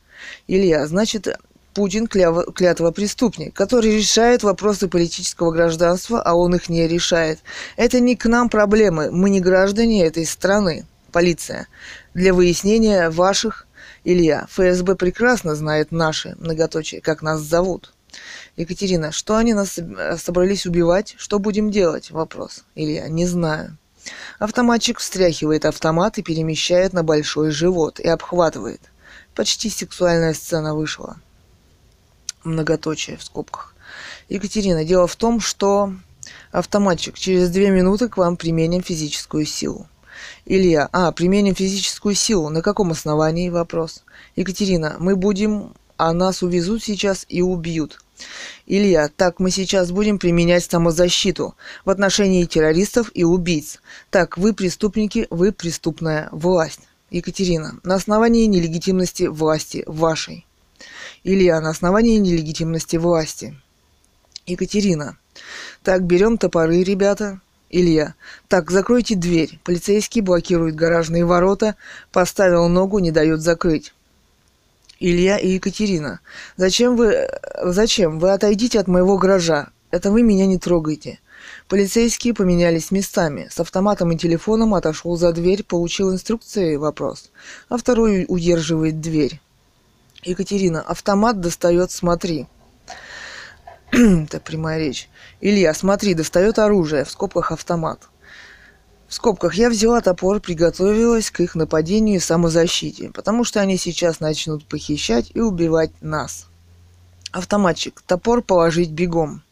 [0.46, 0.86] Илья.
[0.86, 1.28] Значит,
[1.76, 2.54] Путин кляв...
[2.54, 7.40] клятва преступник, который решает вопросы политического гражданства, а он их не решает.
[7.76, 9.10] Это не к нам проблемы.
[9.10, 10.86] Мы не граждане этой страны.
[11.12, 11.68] Полиция.
[12.14, 13.66] Для выяснения ваших
[14.04, 17.92] Илья, ФСБ прекрасно знает наши, многоточие, как нас зовут.
[18.56, 19.78] Екатерина, что они нас
[20.16, 21.14] собрались убивать?
[21.18, 22.10] Что будем делать?
[22.10, 22.64] Вопрос.
[22.74, 23.76] Илья, не знаю.
[24.38, 28.80] Автоматчик встряхивает автомат и перемещает на большой живот и обхватывает.
[29.34, 31.18] Почти сексуальная сцена вышла.
[32.46, 33.74] Многоточие в скобках.
[34.28, 35.92] Екатерина, дело в том, что
[36.52, 39.88] автоматчик через две минуты к вам применим физическую силу.
[40.44, 40.88] Илья.
[40.92, 42.48] А, применим физическую силу.
[42.48, 43.50] На каком основании?
[43.50, 44.04] Вопрос.
[44.36, 44.94] Екатерина.
[45.00, 45.74] Мы будем...
[45.98, 48.00] А нас увезут сейчас и убьют.
[48.66, 51.54] Илья, так мы сейчас будем применять самозащиту
[51.84, 53.80] в отношении террористов и убийц.
[54.10, 56.80] Так, вы преступники, вы преступная власть.
[57.10, 60.45] Екатерина, на основании нелегитимности власти вашей.
[61.28, 63.60] Илья, на основании нелегитимности власти.
[64.46, 65.18] Екатерина,
[65.82, 68.14] так, берем топоры, ребята, Илья.
[68.46, 69.58] Так, закройте дверь.
[69.64, 71.74] Полицейский блокирует гаражные ворота,
[72.12, 73.92] поставил ногу, не дает закрыть.
[75.00, 76.20] Илья и Екатерина.
[76.56, 77.28] Зачем вы...
[77.60, 78.20] Зачем?
[78.20, 79.70] Вы отойдите от моего гаража.
[79.90, 81.18] Это вы меня не трогайте.
[81.66, 83.48] Полицейские поменялись местами.
[83.50, 87.32] С автоматом и телефоном отошел за дверь, получил инструкции вопрос.
[87.68, 89.40] А второй удерживает дверь.
[90.26, 90.82] Екатерина.
[90.82, 92.46] Автомат достает, смотри.
[93.92, 95.08] Это прямая речь.
[95.40, 98.08] Илья, смотри, достает оружие, в скобках автомат.
[99.08, 104.18] В скобках я взяла топор, приготовилась к их нападению и самозащите, потому что они сейчас
[104.18, 106.48] начнут похищать и убивать нас.
[107.30, 109.42] Автоматчик, топор положить бегом.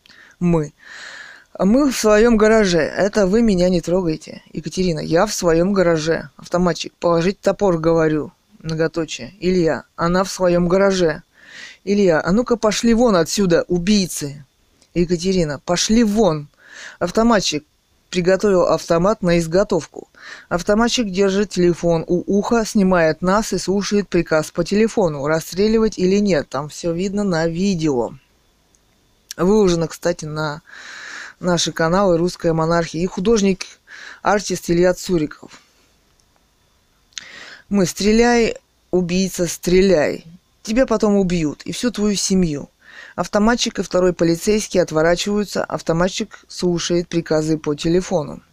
[0.41, 0.73] Мы.
[1.57, 2.81] Мы в своем гараже.
[2.81, 4.43] Это вы меня не трогайте.
[4.53, 6.31] Екатерина, я в своем гараже.
[6.37, 8.33] Автоматчик, положить топор, говорю.
[8.65, 9.35] Многоточие.
[9.41, 11.23] Илья, она в своем гараже.
[11.85, 14.47] Илья, а ну-ка пошли вон отсюда, убийцы.
[14.95, 16.49] Екатерина, пошли вон.
[16.99, 17.67] Автоматчик
[18.09, 20.09] приготовил автомат на изготовку.
[20.49, 26.49] Автоматчик держит телефон у уха, снимает нас и слушает приказ по телефону, расстреливать или нет.
[26.49, 28.15] Там все видно на видео.
[29.37, 30.63] Выложено, кстати, на
[31.39, 33.67] наши каналы «Русская монархия» и художник,
[34.23, 35.61] артист Илья Цуриков.
[37.75, 38.55] Мы стреляй,
[38.93, 40.25] убийца, стреляй.
[40.63, 42.71] Тебя потом убьют и всю твою семью.
[43.17, 48.45] Автоматчик и второй полицейский отворачиваются, автоматчик слушает приказы по телефону.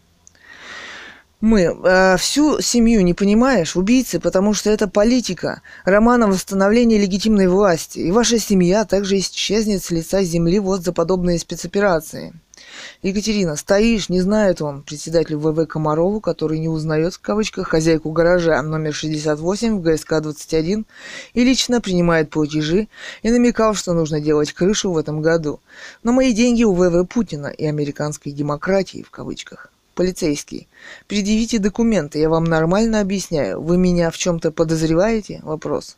[1.40, 7.46] Мы э, всю семью не понимаешь, убийцы, потому что это политика, роман о восстановлении легитимной
[7.46, 12.32] власти, и ваша семья также исчезнет с лица земли вот за подобные спецоперации.
[13.02, 18.60] Екатерина, стоишь, не знает он, председатель ВВ Комарову, который не узнает, в кавычках, хозяйку гаража
[18.62, 20.84] номер 68 в ГСК-21
[21.34, 22.88] и лично принимает платежи
[23.22, 25.60] и намекал, что нужно делать крышу в этом году.
[26.02, 29.72] Но мои деньги у ВВ Путина и американской демократии, в кавычках.
[29.94, 30.68] Полицейский.
[31.06, 33.60] Предъявите документы, я вам нормально объясняю.
[33.60, 35.40] Вы меня в чем-то подозреваете?
[35.42, 35.96] Вопрос.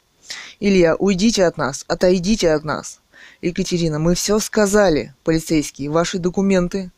[0.58, 3.00] Илья, уйдите от нас, отойдите от нас.
[3.44, 6.90] Екатерина, мы все сказали, полицейские, ваши документы.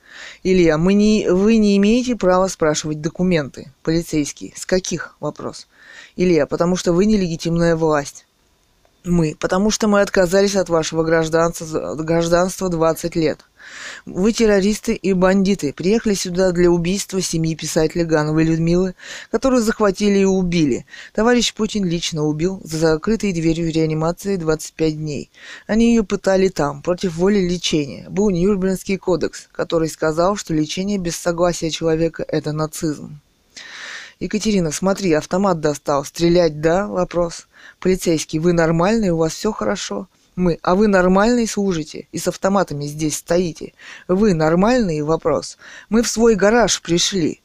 [0.44, 3.72] Илья, мы не, вы не имеете права спрашивать документы.
[3.82, 5.16] Полицейский, с каких?
[5.18, 5.66] Вопрос.
[6.14, 8.26] Илья, потому что вы нелегитимная власть.
[9.02, 13.40] Мы, потому что мы отказались от вашего гражданства, гражданства 20 лет.
[14.04, 15.72] Вы террористы и бандиты.
[15.72, 18.94] Приехали сюда для убийства семьи писателя Гановой Людмилы,
[19.30, 20.86] которую захватили и убили.
[21.12, 25.30] Товарищ Путин лично убил за закрытой дверью реанимации 25 дней.
[25.66, 28.06] Они ее пытали там, против воли лечения.
[28.08, 33.20] Был Нюрнбергский кодекс, который сказал, что лечение без согласия человека– это нацизм.
[34.18, 36.04] Екатерина, смотри, автомат достал.
[36.04, 36.86] Стрелять, да?
[36.86, 37.48] Вопрос.
[37.80, 40.08] Полицейский, вы нормальный, у вас все хорошо?
[40.36, 40.58] Мы.
[40.62, 42.08] А вы нормальный служите?
[42.12, 43.72] И с автоматами здесь стоите?
[44.06, 45.00] Вы нормальный?
[45.00, 45.56] Вопрос.
[45.88, 47.40] Мы в свой гараж пришли.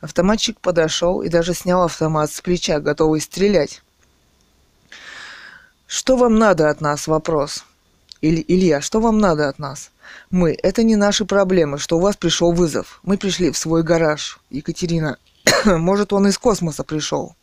[0.00, 3.82] Автоматчик подошел и даже снял автомат с плеча, готовый стрелять.
[5.88, 7.08] Что вам надо от нас?
[7.08, 7.64] Вопрос.
[8.20, 9.90] Иль, Илья, что вам надо от нас?
[10.30, 10.56] Мы.
[10.62, 13.00] Это не наши проблемы, что у вас пришел вызов.
[13.02, 14.38] Мы пришли в свой гараж.
[14.50, 15.18] Екатерина.
[15.64, 17.34] Может, он из космоса пришел.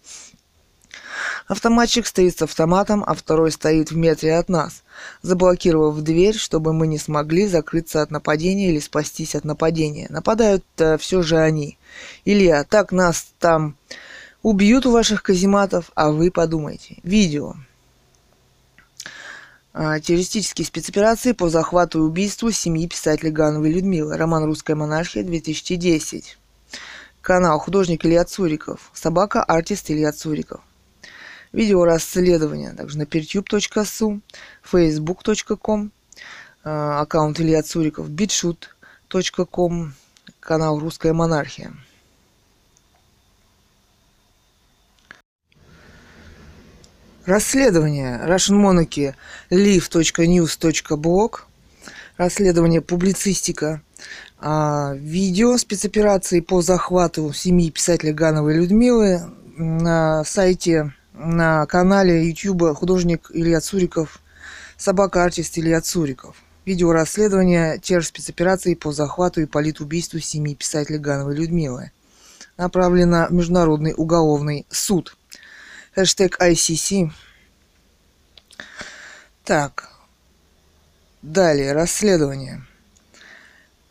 [1.47, 4.83] Автоматчик стоит с автоматом, а второй стоит в метре от нас,
[5.21, 10.07] заблокировав дверь, чтобы мы не смогли закрыться от нападения или спастись от нападения.
[10.09, 11.77] Нападают э, все же они.
[12.23, 13.75] Илья, так нас там
[14.41, 16.99] убьют у ваших казематов, а вы подумайте.
[17.03, 17.55] Видео.
[19.73, 24.15] А, террористические спецоперации по захвату и убийству семьи писателя Гановой Людмилы.
[24.15, 26.37] Роман «Русская монархия» 2010.
[27.21, 28.91] Канал «Художник Илья Цуриков».
[28.93, 30.61] Собака «Артист Илья Цуриков».
[31.53, 34.21] Видео расследования также на pertube.su,
[34.69, 35.91] facebook.com,
[36.63, 39.93] а, аккаунт Илья Цуриков, bitshoot.com,
[40.39, 41.71] канал «Русская монархия».
[47.25, 49.13] Расследование Russian Monarchy
[49.49, 51.35] live.news.blog
[52.17, 53.81] Расследование публицистика
[54.39, 59.21] а, Видео спецоперации по захвату семьи писателя Гановой Людмилы
[59.55, 64.19] на сайте, на канале YouTube художник Илья Цуриков
[64.77, 66.35] Собака артист Илья Цуриков
[66.65, 71.91] Видео расследования террор спецоперации по захвату и политубийству семьи писателя Гановой Людмилы
[72.57, 75.15] Направлено в Международный уголовный суд–
[75.95, 77.11] Хэштег ICC.
[79.43, 79.91] Так.
[81.21, 82.65] Далее, расследование.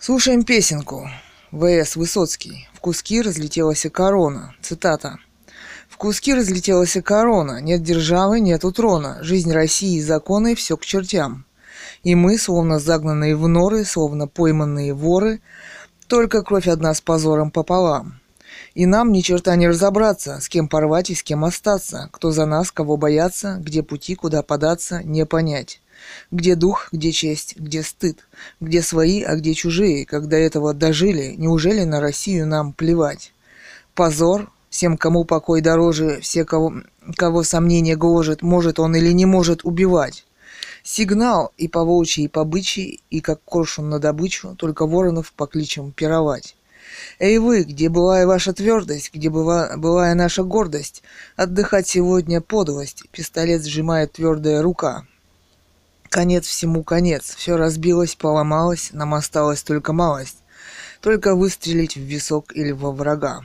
[0.01, 1.09] Слушаем песенку.
[1.53, 1.95] В.С.
[1.95, 2.69] Высоцкий.
[2.75, 4.57] В куски разлетелась корона.
[4.61, 5.19] Цитата.
[6.03, 7.61] Куски разлетелась корона.
[7.61, 9.19] Нет державы, нет трона.
[9.23, 11.45] Жизнь России и законы все к чертям.
[12.03, 15.41] И мы, словно загнанные в норы, словно пойманные воры,
[16.09, 18.19] только кровь одна с позором пополам.
[18.75, 22.47] И нам ни черта не разобраться, с кем порвать и с кем остаться, кто за
[22.47, 25.81] нас, кого бояться, где пути, куда податься, не понять.
[26.33, 28.27] Где дух, где честь, где стыд,
[28.59, 33.33] где свои, а где чужие, когда этого дожили, неужели на Россию нам плевать?
[33.95, 36.73] Позор, всем, кому покой дороже, все, кого,
[37.17, 40.25] кого сомнение гложет, может он или не может убивать.
[40.83, 45.47] Сигнал и по волчьи, и по бычьи, и как коршун на добычу, только воронов по
[45.47, 46.57] кличам пировать.
[47.19, 51.03] Эй вы, где была и ваша твердость, где была, была и наша гордость?
[51.37, 55.07] Отдыхать сегодня подлость, пистолет сжимает твердая рука.
[56.09, 60.39] Конец всему конец, все разбилось, поломалось, нам осталась только малость.
[61.03, 63.43] Только выстрелить в висок или во врага.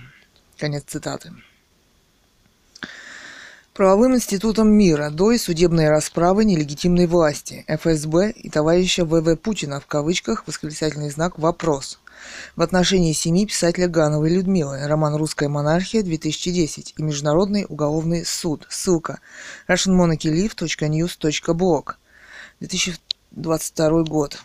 [0.58, 1.34] Конец цитаты.
[3.74, 9.86] Правовым институтом мира до и судебной расправы нелегитимной власти ФСБ и товарища ВВ Путина в
[9.86, 12.00] кавычках восклицательный знак «Вопрос»
[12.56, 18.66] в отношении семьи писателя Гановой Людмилы, роман «Русская монархия» 2010 и Международный уголовный суд.
[18.68, 19.20] Ссылка
[19.68, 21.94] russianmonarchylive.news.blog
[22.62, 24.40] 2022 год.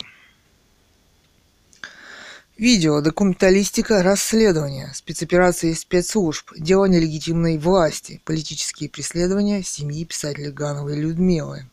[2.58, 11.66] Видео, документалистика, расследование, спецоперации спецслужб, дело нелегитимной власти, политические преследования семьи писателя Гановой Людмилы.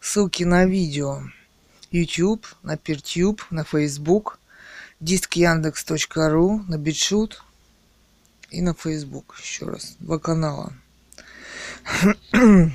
[0.00, 1.22] Ссылки на видео.
[1.92, 4.40] YouTube, на Peertube, на Facebook,
[4.98, 7.43] диск Яндекс.ру, на Битшут
[8.54, 9.34] и на Facebook.
[9.42, 9.96] Еще раз.
[9.98, 10.72] Два канала.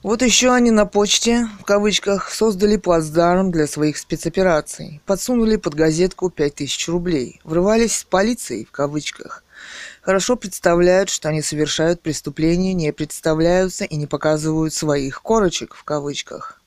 [0.00, 5.02] Вот еще они на почте, в кавычках, создали плацдарм для своих спецопераций.
[5.06, 7.40] Подсунули под газетку 5000 рублей.
[7.42, 9.42] Врывались с полицией, в кавычках.
[10.00, 16.57] Хорошо представляют, что они совершают преступления, не представляются и не показывают своих корочек, в кавычках.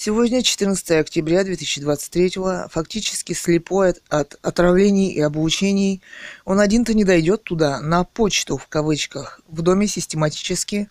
[0.00, 2.34] Сегодня, 14 октября 2023
[2.70, 6.02] фактически слепой от, от отравлений и облучений,
[6.44, 9.40] он один-то не дойдет туда, на почту, в кавычках.
[9.48, 10.88] В доме систематически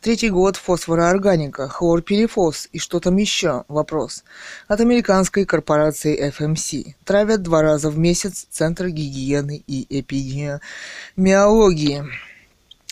[0.00, 3.64] Третий год фосфороорганика, хлорперифос и что там еще?
[3.66, 4.22] Вопрос.
[4.68, 6.94] От американской корпорации FMC.
[7.04, 12.04] Травят два раза в месяц Центр гигиены и эпидемиологии.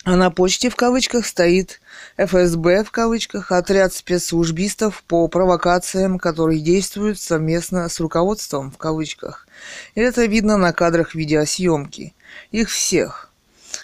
[0.04, 1.80] А на почте в кавычках стоит
[2.18, 9.48] ФСБ в кавычках, отряд спецслужбистов по провокациям, которые действуют совместно с руководством в кавычках.
[9.94, 12.12] И это видно на кадрах видеосъемки.
[12.52, 13.30] Их всех.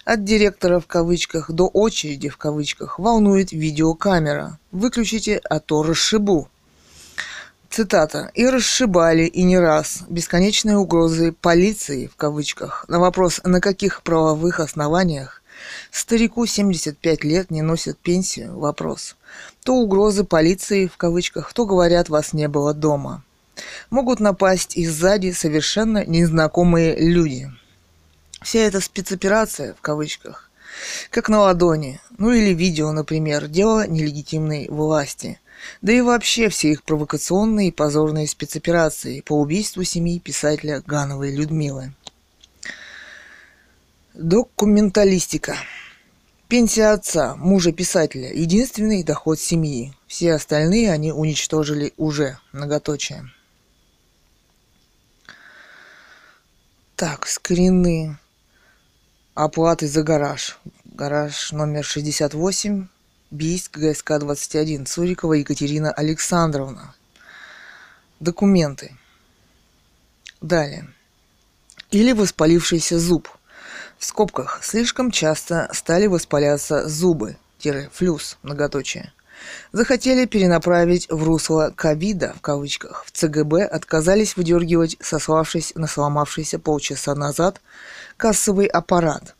[0.04, 4.58] От директора в кавычках до очереди в кавычках волнует видеокамера.
[4.72, 6.50] Выключите, а то расшибу.
[7.70, 8.30] Цитата.
[8.34, 10.02] «И расшибали, и не раз.
[10.08, 15.39] Бесконечные угрозы полиции, в кавычках, на вопрос, на каких правовых основаниях
[15.90, 18.58] Старику 75 лет не носят пенсию?
[18.58, 19.16] Вопрос.
[19.62, 23.22] То угрозы полиции, в кавычках, то говорят, вас не было дома.
[23.90, 27.50] Могут напасть и сзади совершенно незнакомые люди.
[28.42, 30.50] Вся эта спецоперация, в кавычках,
[31.10, 35.40] как на ладони, ну или видео, например, дело нелегитимной власти.
[35.82, 41.92] Да и вообще все их провокационные и позорные спецоперации по убийству семьи писателя Гановой Людмилы.
[44.20, 45.56] Документалистика.
[46.46, 49.94] Пенсия отца, мужа писателя, единственный доход семьи.
[50.06, 52.36] Все остальные они уничтожили уже.
[52.52, 53.32] Многоточие.
[56.96, 58.18] Так, скрины.
[59.32, 60.58] Оплаты за гараж.
[60.84, 62.88] Гараж номер 68,
[63.30, 66.94] Бийск, ГСК 21, Цурикова Екатерина Александровна.
[68.20, 68.98] Документы.
[70.42, 70.92] Далее.
[71.90, 73.30] Или воспалившийся зуб–
[74.00, 77.36] в скобках слишком часто стали воспаляться зубы,
[77.92, 79.12] флюс, многоточие.
[79.72, 87.14] Захотели перенаправить в русло ковида, в кавычках, в ЦГБ отказались выдергивать, сославшись на сломавшийся полчаса
[87.14, 87.60] назад,
[88.16, 89.34] кассовый аппарат.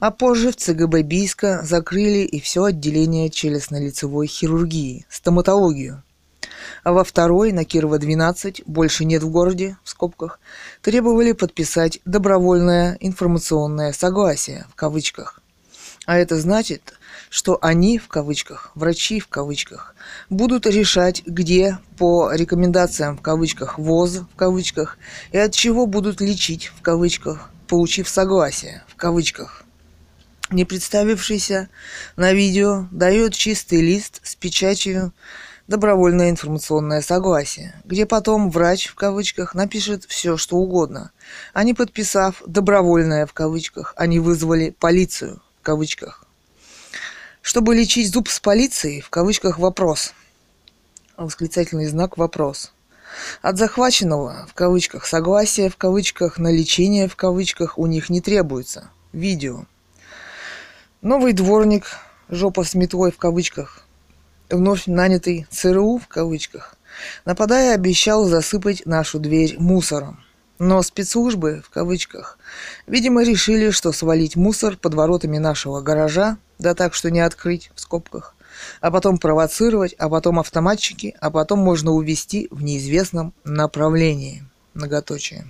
[0.00, 6.02] А позже в ЦГБ Бийска закрыли и все отделение челюстно-лицевой хирургии, стоматологию
[6.84, 10.40] а во второй, на Кирова 12, больше нет в городе, в скобках,
[10.82, 15.40] требовали подписать добровольное информационное согласие, в кавычках.
[16.06, 16.94] А это значит,
[17.28, 19.94] что они, в кавычках, врачи, в кавычках,
[20.30, 24.96] будут решать, где по рекомендациям, в кавычках, ВОЗ, в кавычках,
[25.32, 29.64] и от чего будут лечить, в кавычках, получив согласие, в кавычках.
[30.50, 31.68] Не представившийся
[32.16, 35.12] на видео дает чистый лист с печатью
[35.68, 41.12] добровольное информационное согласие, где потом врач в кавычках напишет все, что угодно.
[41.52, 46.24] Они, подписав «добровольное» в кавычках, они вызвали полицию в кавычках.
[47.42, 50.14] Чтобы лечить зуб с полицией, в кавычках вопрос.
[51.16, 52.72] Восклицательный знак вопрос.
[53.42, 58.90] От захваченного, в кавычках, согласия, в кавычках, на лечение, в кавычках, у них не требуется.
[59.12, 59.64] Видео.
[61.02, 61.86] Новый дворник,
[62.28, 63.87] жопа с метлой, в кавычках,
[64.50, 66.76] вновь нанятый ЦРУ в кавычках,
[67.24, 70.24] нападая, обещал засыпать нашу дверь мусором.
[70.58, 72.38] Но спецслужбы, в кавычках,
[72.86, 77.80] видимо, решили, что свалить мусор под воротами нашего гаража, да так, что не открыть, в
[77.80, 78.34] скобках,
[78.80, 84.44] а потом провоцировать, а потом автоматчики, а потом можно увести в неизвестном направлении.
[84.74, 85.46] Многоточие.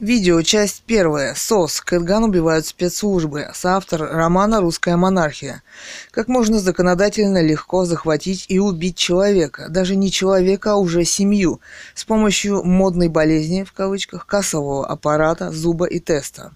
[0.00, 1.34] Видео, часть первая.
[1.36, 1.80] СОС.
[1.80, 3.50] Кэтган убивают спецслужбы.
[3.54, 5.62] Соавтор романа «Русская монархия».
[6.10, 11.60] Как можно законодательно легко захватить и убить человека, даже не человека, а уже семью,
[11.94, 16.50] с помощью модной болезни, в кавычках, кассового аппарата, зуба и теста.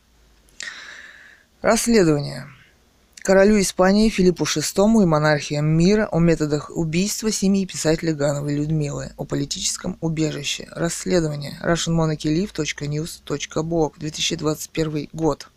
[1.62, 2.48] Расследование
[3.28, 9.26] королю Испании Филиппу VI и монархиям мира о методах убийства семьи писателя Гановой Людмилы, о
[9.26, 10.66] политическом убежище.
[10.70, 11.60] Расследование.
[11.62, 15.48] russianmonarchylive.news.blog 2021 год.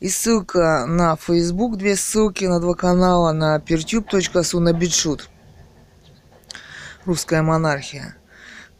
[0.00, 5.28] И ссылка на Facebook, две ссылки на два канала, на pertube.su, на битшут.
[7.04, 8.16] Русская монархия.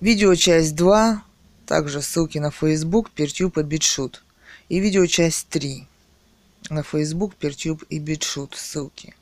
[0.01, 1.22] Видео часть 2,
[1.66, 4.24] также ссылки на Facebook, Pertube и битшут.
[4.70, 5.87] И видео часть 3
[6.71, 8.55] на Facebook, Перчуб и Битшут.
[8.57, 9.15] Ссылки.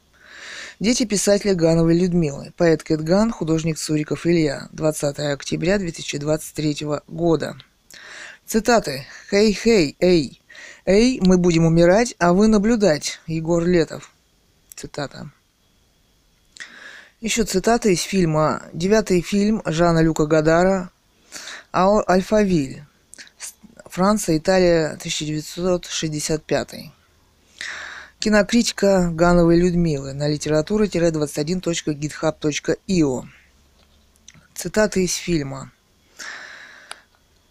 [0.80, 2.52] Дети писателя Гановой Людмилы.
[2.56, 4.68] Поэт Кэтган, художник Суриков Илья.
[4.72, 7.56] 20 октября 2023 года.
[8.46, 9.06] Цитаты.
[9.30, 10.40] «Хей-хей, эй!
[10.84, 14.12] Эй, мы будем умирать, а вы наблюдать!» Егор Летов.
[14.74, 15.30] Цитата.
[17.20, 18.64] Еще цитата из фильма.
[18.72, 20.90] Девятый фильм Жана Люка Гадара
[21.72, 22.84] «Альфавиль».
[23.86, 26.92] Франция, Италия, 1965.
[28.24, 33.24] Кинокритика Гановой Людмилы на литература-21.github.io.
[34.54, 35.70] Цитаты из фильма.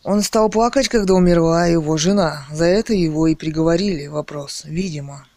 [0.02, 2.48] Он стал плакать, когда умерла его жена.
[2.52, 4.08] За это его и приговорили.
[4.08, 4.64] Вопрос.
[4.66, 5.28] Видимо.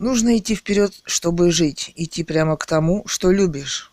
[0.00, 3.92] Нужно идти вперед, чтобы жить, идти прямо к тому, что любишь.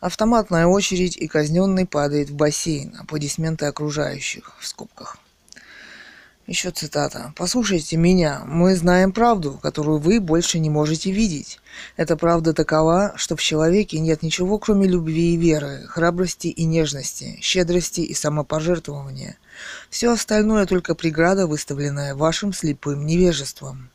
[0.00, 2.94] Автоматная очередь и казненный падает в бассейн.
[3.00, 5.16] Аплодисменты окружающих в скобках.
[6.48, 7.34] Еще цитата.
[7.36, 8.40] «Послушайте меня.
[8.46, 11.60] Мы знаем правду, которую вы больше не можете видеть.
[11.98, 17.38] Эта правда такова, что в человеке нет ничего, кроме любви и веры, храбрости и нежности,
[17.42, 19.36] щедрости и самопожертвования.
[19.90, 23.90] Все остальное только преграда, выставленная вашим слепым невежеством».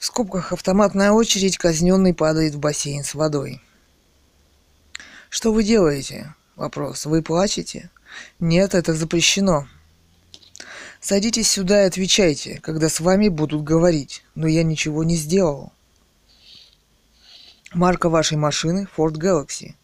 [0.00, 3.62] В скобках автоматная очередь, казненный падает в бассейн с водой.
[5.28, 6.34] Что вы делаете?
[6.56, 7.06] Вопрос.
[7.06, 7.90] Вы плачете?
[8.40, 9.68] Нет, это запрещено.
[11.04, 15.70] Садитесь сюда и отвечайте, когда с вами будут говорить, но я ничего не сделал.
[17.74, 19.74] Марка вашей машины Ford Galaxy.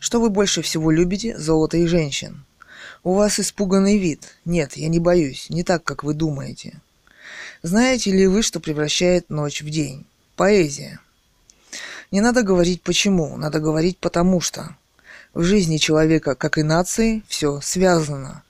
[0.00, 1.38] Что вы больше всего любите?
[1.38, 2.44] Золото и женщин.
[3.04, 4.34] У вас испуганный вид.
[4.44, 6.80] Нет, я не боюсь, не так, как вы думаете.
[7.62, 10.06] Знаете ли вы, что превращает ночь в день?
[10.34, 10.98] Поэзия.
[12.10, 14.76] Не надо говорить почему, надо говорить потому что.
[15.34, 18.42] В жизни человека, как и нации, все связано–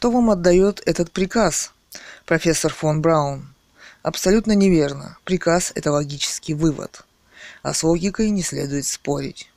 [0.00, 1.74] кто вам отдает этот приказ,
[2.24, 3.52] профессор фон Браун?
[4.02, 5.18] Абсолютно неверно.
[5.24, 7.04] Приказ– это логический вывод.
[7.62, 9.50] А с логикой не следует спорить.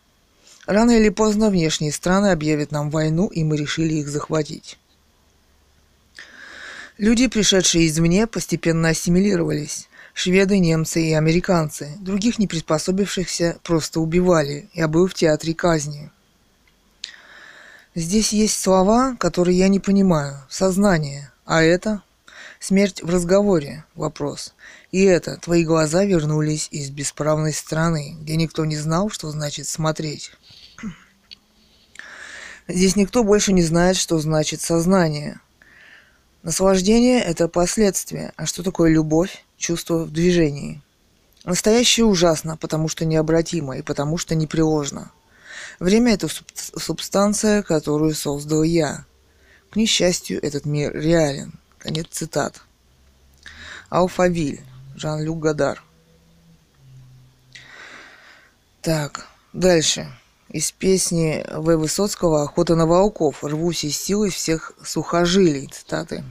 [0.66, 4.78] Рано или поздно внешние страны объявят нам войну, и мы решили их захватить.
[6.98, 9.88] Люди, пришедшие извне, постепенно ассимилировались.
[10.14, 11.96] Шведы, немцы и американцы.
[12.02, 14.70] Других не приспособившихся просто убивали.
[14.74, 16.12] Я был в театре казни.
[17.96, 20.44] Здесь есть слова, которые я не понимаю.
[20.50, 21.32] Сознание.
[21.46, 22.02] А это?
[22.60, 23.86] Смерть в разговоре.
[23.94, 24.56] Вопрос.
[24.92, 30.32] И это, твои глаза вернулись из бесправной страны, где никто не знал, что значит смотреть.
[32.68, 35.40] Здесь никто больше не знает, что значит сознание.
[36.42, 38.34] Наслаждение– это последствие.
[38.38, 39.46] А что такое любовь?
[39.58, 40.82] Чувство в движении.
[41.44, 45.12] Настоящее ужасно, потому что необратимо и потому что непреложно.
[45.80, 49.06] Время– это субстанция, которую создал я.
[49.72, 51.60] К несчастью, этот мир реален.
[51.80, 52.62] Конец цитат.
[53.90, 54.62] Алфавиль.
[54.96, 55.84] Жан-Люк Гадар.
[58.82, 60.08] Так, дальше.
[60.50, 61.78] Из песни В.
[61.78, 63.44] Высоцкого «Охота на волков.
[63.44, 65.68] Рвусь из силы всех сухожилий».
[65.68, 66.24] Цитаты.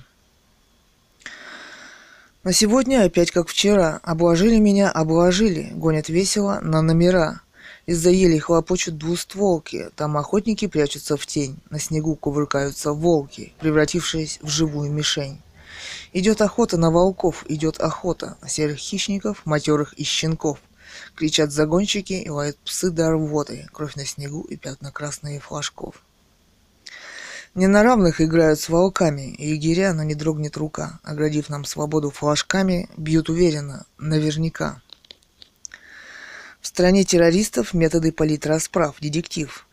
[2.44, 3.98] На сегодня опять как вчера.
[4.02, 5.70] Обложили меня, обложили.
[5.74, 7.40] Гонят весело на номера.
[7.84, 14.48] Из-за елей хлопочут двустволки, там охотники прячутся в тень, на снегу кувыркаются волки, превратившись в
[14.48, 15.40] живую мишень.
[16.12, 20.58] Идет охота на волков, идет охота на серых хищников, матерых и щенков.
[21.16, 26.02] Кричат загонщики и лают псы до рвоты, кровь на снегу и пятна красные флажков.
[27.54, 31.00] Не на равных играют с волками, и егеря, но не дрогнет рука.
[31.02, 34.80] Оградив нам свободу флажками, бьют уверенно, наверняка.
[36.82, 38.96] Стране террористов методы политрасправ.
[39.00, 39.68] Детектив.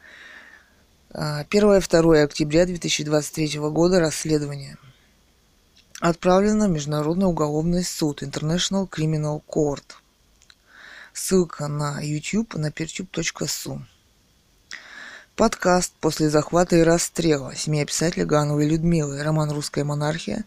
[1.11, 4.77] 1-2 а, октября 2023 года расследование.
[5.99, 9.81] Отправлено в Международный уголовный суд International Criminal Court.
[11.11, 13.81] Ссылка на YouTube на pertube.su.
[15.35, 19.23] Подкаст «После захвата и расстрела» семья писателя Гановой Людмилы.
[19.23, 20.45] Роман «Русская монархия».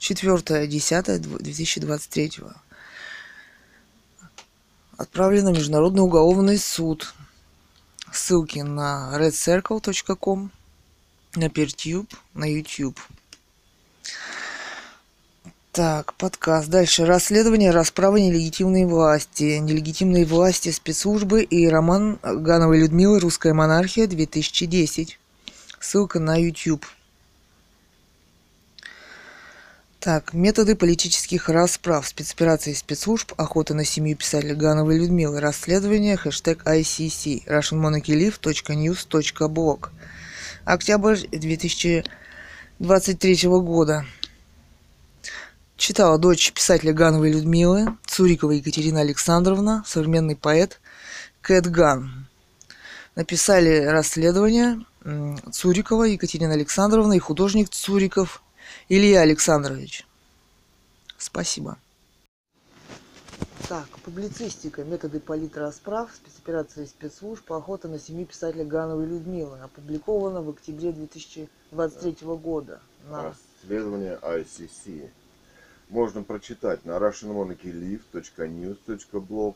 [0.00, 2.52] 4.10.2023
[5.00, 7.14] отправлен на Международный уголовный суд.
[8.12, 10.50] Ссылки на redcircle.com,
[11.36, 13.00] на Peertube, на YouTube.
[15.72, 16.68] Так, подкаст.
[16.68, 17.06] Дальше.
[17.06, 19.58] Расследование расправы нелегитимной власти.
[19.58, 25.18] Нелегитимные власти спецслужбы и роман Гановой Людмилы «Русская монархия» 2010.
[25.78, 26.84] Ссылка на YouTube.
[30.00, 37.46] Так, методы политических расправ, спецоперации спецслужб, охота на семью писателя Гановой Людмилы, расследование, хэштег ICC,
[37.46, 39.90] russianmonarchylive.news.blog.
[40.64, 44.06] Октябрь 2023 года.
[45.76, 50.80] Читала дочь писателя Гановой Людмилы, Цурикова Екатерина Александровна, современный поэт
[51.42, 52.26] Кэт Ган.
[53.16, 54.82] Написали расследование
[55.52, 58.42] Цурикова Екатерина Александровна и художник Цуриков
[58.92, 60.04] Илья Александрович.
[61.16, 61.78] Спасибо.
[63.68, 70.90] Так, публицистика, методы политрасправ, спецоперации спецслужб, охота на семью писателя Гановой Людмилы, опубликовано в октябре
[70.90, 72.80] 2023 года.
[73.08, 73.32] На...
[73.62, 75.08] Расследование ICC.
[75.88, 79.54] Можно прочитать на russianmonarchylive.news.blog,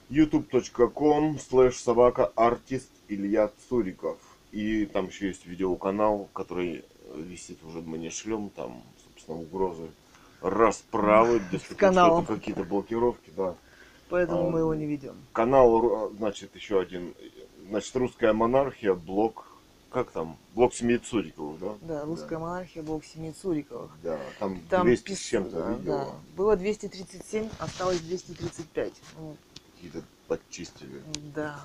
[0.10, 4.18] youtube.com слэш собака артист Илья Цуриков.
[4.52, 6.84] И там еще есть видеоканал, который
[7.16, 9.90] висит уже мы не шлем, там, собственно, угрозы
[10.42, 13.56] расправы, что-то какие-то блокировки, да.
[14.10, 15.16] Поэтому А, мы его не ведем.
[15.32, 17.14] Канал, ру- значит, еще один,
[17.70, 19.46] значит, русская монархия, блог,
[19.90, 21.78] как там, блог семьи Цуриковых, да?
[21.82, 23.92] Да, русская монархия, блок семьи Цуриковых.
[24.04, 26.08] Да, там, Там 200 пис- с чем-то да, видео, да.
[26.36, 28.94] Было 237, осталось 235.
[29.18, 29.38] Ну,
[29.76, 31.02] какие-то подчистили.
[31.34, 31.58] да.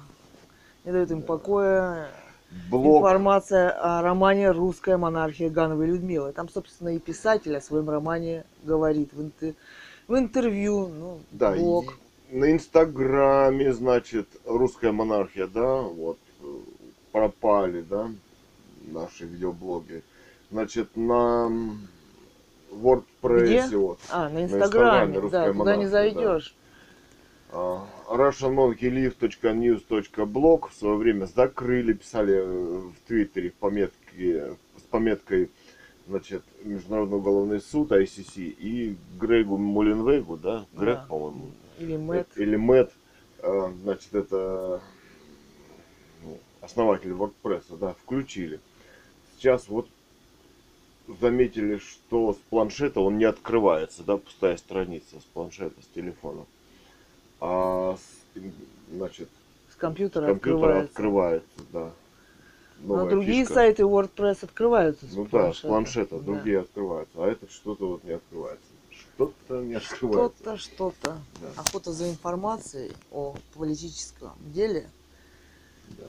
[0.85, 2.13] Не дает им покоя
[2.51, 6.33] Блог, информация о романе «Русская монархия» Гановой Людмилы.
[6.33, 9.55] Там, собственно, и писатель о своем романе говорит в, интер-
[10.09, 11.85] в интервью, ну, да, блог.
[12.31, 16.19] и на Инстаграме, значит, русская монархия, да, вот,
[17.13, 18.11] пропали, да,
[18.87, 20.03] наши видеоблоги.
[20.51, 21.51] Значит, на
[22.73, 23.77] WordPress, Где?
[23.77, 25.91] вот, А, на Инстаграме Инстаграме, «Русская да, туда не монархия», да.
[25.91, 26.55] зайдешь.
[26.55, 26.66] а,
[28.09, 33.55] russianmonarchylive.news.blog в свое время закрыли, писали э, в Твиттере с
[34.91, 35.51] пометкой
[36.07, 41.07] значит, Международный уголовный суд, ICC, и Грегу Мулинвейгу, да, Грег, Да.
[41.09, 42.39] по-моему, Или Мэтт.
[42.39, 42.93] или Мэтт,
[43.39, 44.81] э, значит, это
[46.23, 48.61] ну, основатель WordPress, да, включили.
[49.37, 49.89] Сейчас вот
[51.21, 56.45] заметили, что с планшета он не открывается, да, пустая страница с планшета, с телефона.
[57.41, 58.41] А с,
[58.95, 59.29] значит,
[59.73, 60.91] С компьютера, компьютера открывается.
[60.93, 61.93] открывается, да.
[62.81, 63.55] Но Новая другие фишка.
[63.55, 65.31] сайты WordPress открываются Ну да, с
[65.61, 65.69] планшета.
[65.69, 66.25] планшета Да.
[66.25, 68.65] другие открываются, а этот что-то вот не открывается.
[68.91, 70.37] Что-то не открывается.
[70.43, 71.19] Что-то, что-то.
[71.41, 71.49] Да.
[71.57, 74.89] Охота за информацией о политическом деле,
[75.99, 76.05] Да.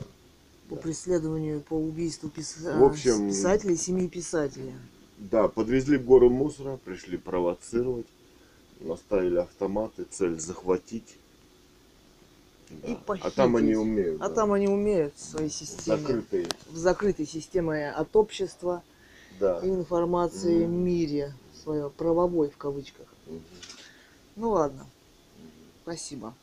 [0.69, 0.82] по Да.
[0.82, 4.73] преследованию, по убийству пис- В общем- писателей, семьи писателей.
[5.17, 8.07] Да, подвезли горы мусора, пришли провоцировать,
[8.80, 11.15] наставили автоматы, цель захватить.
[12.69, 12.75] И
[13.07, 13.17] Да.
[13.21, 14.21] А там они умеют.
[14.21, 14.36] А да.
[14.36, 16.49] там они умеют в своей системе, закрытые.
[16.67, 18.84] в закрытой системе от общества
[19.39, 19.59] Да.
[19.63, 20.84] и информации Мгм.
[20.86, 23.07] мире, свое правовой в кавычках.
[23.25, 23.41] Мгм.
[24.36, 24.86] Ну ладно,
[25.84, 26.34] спасибо.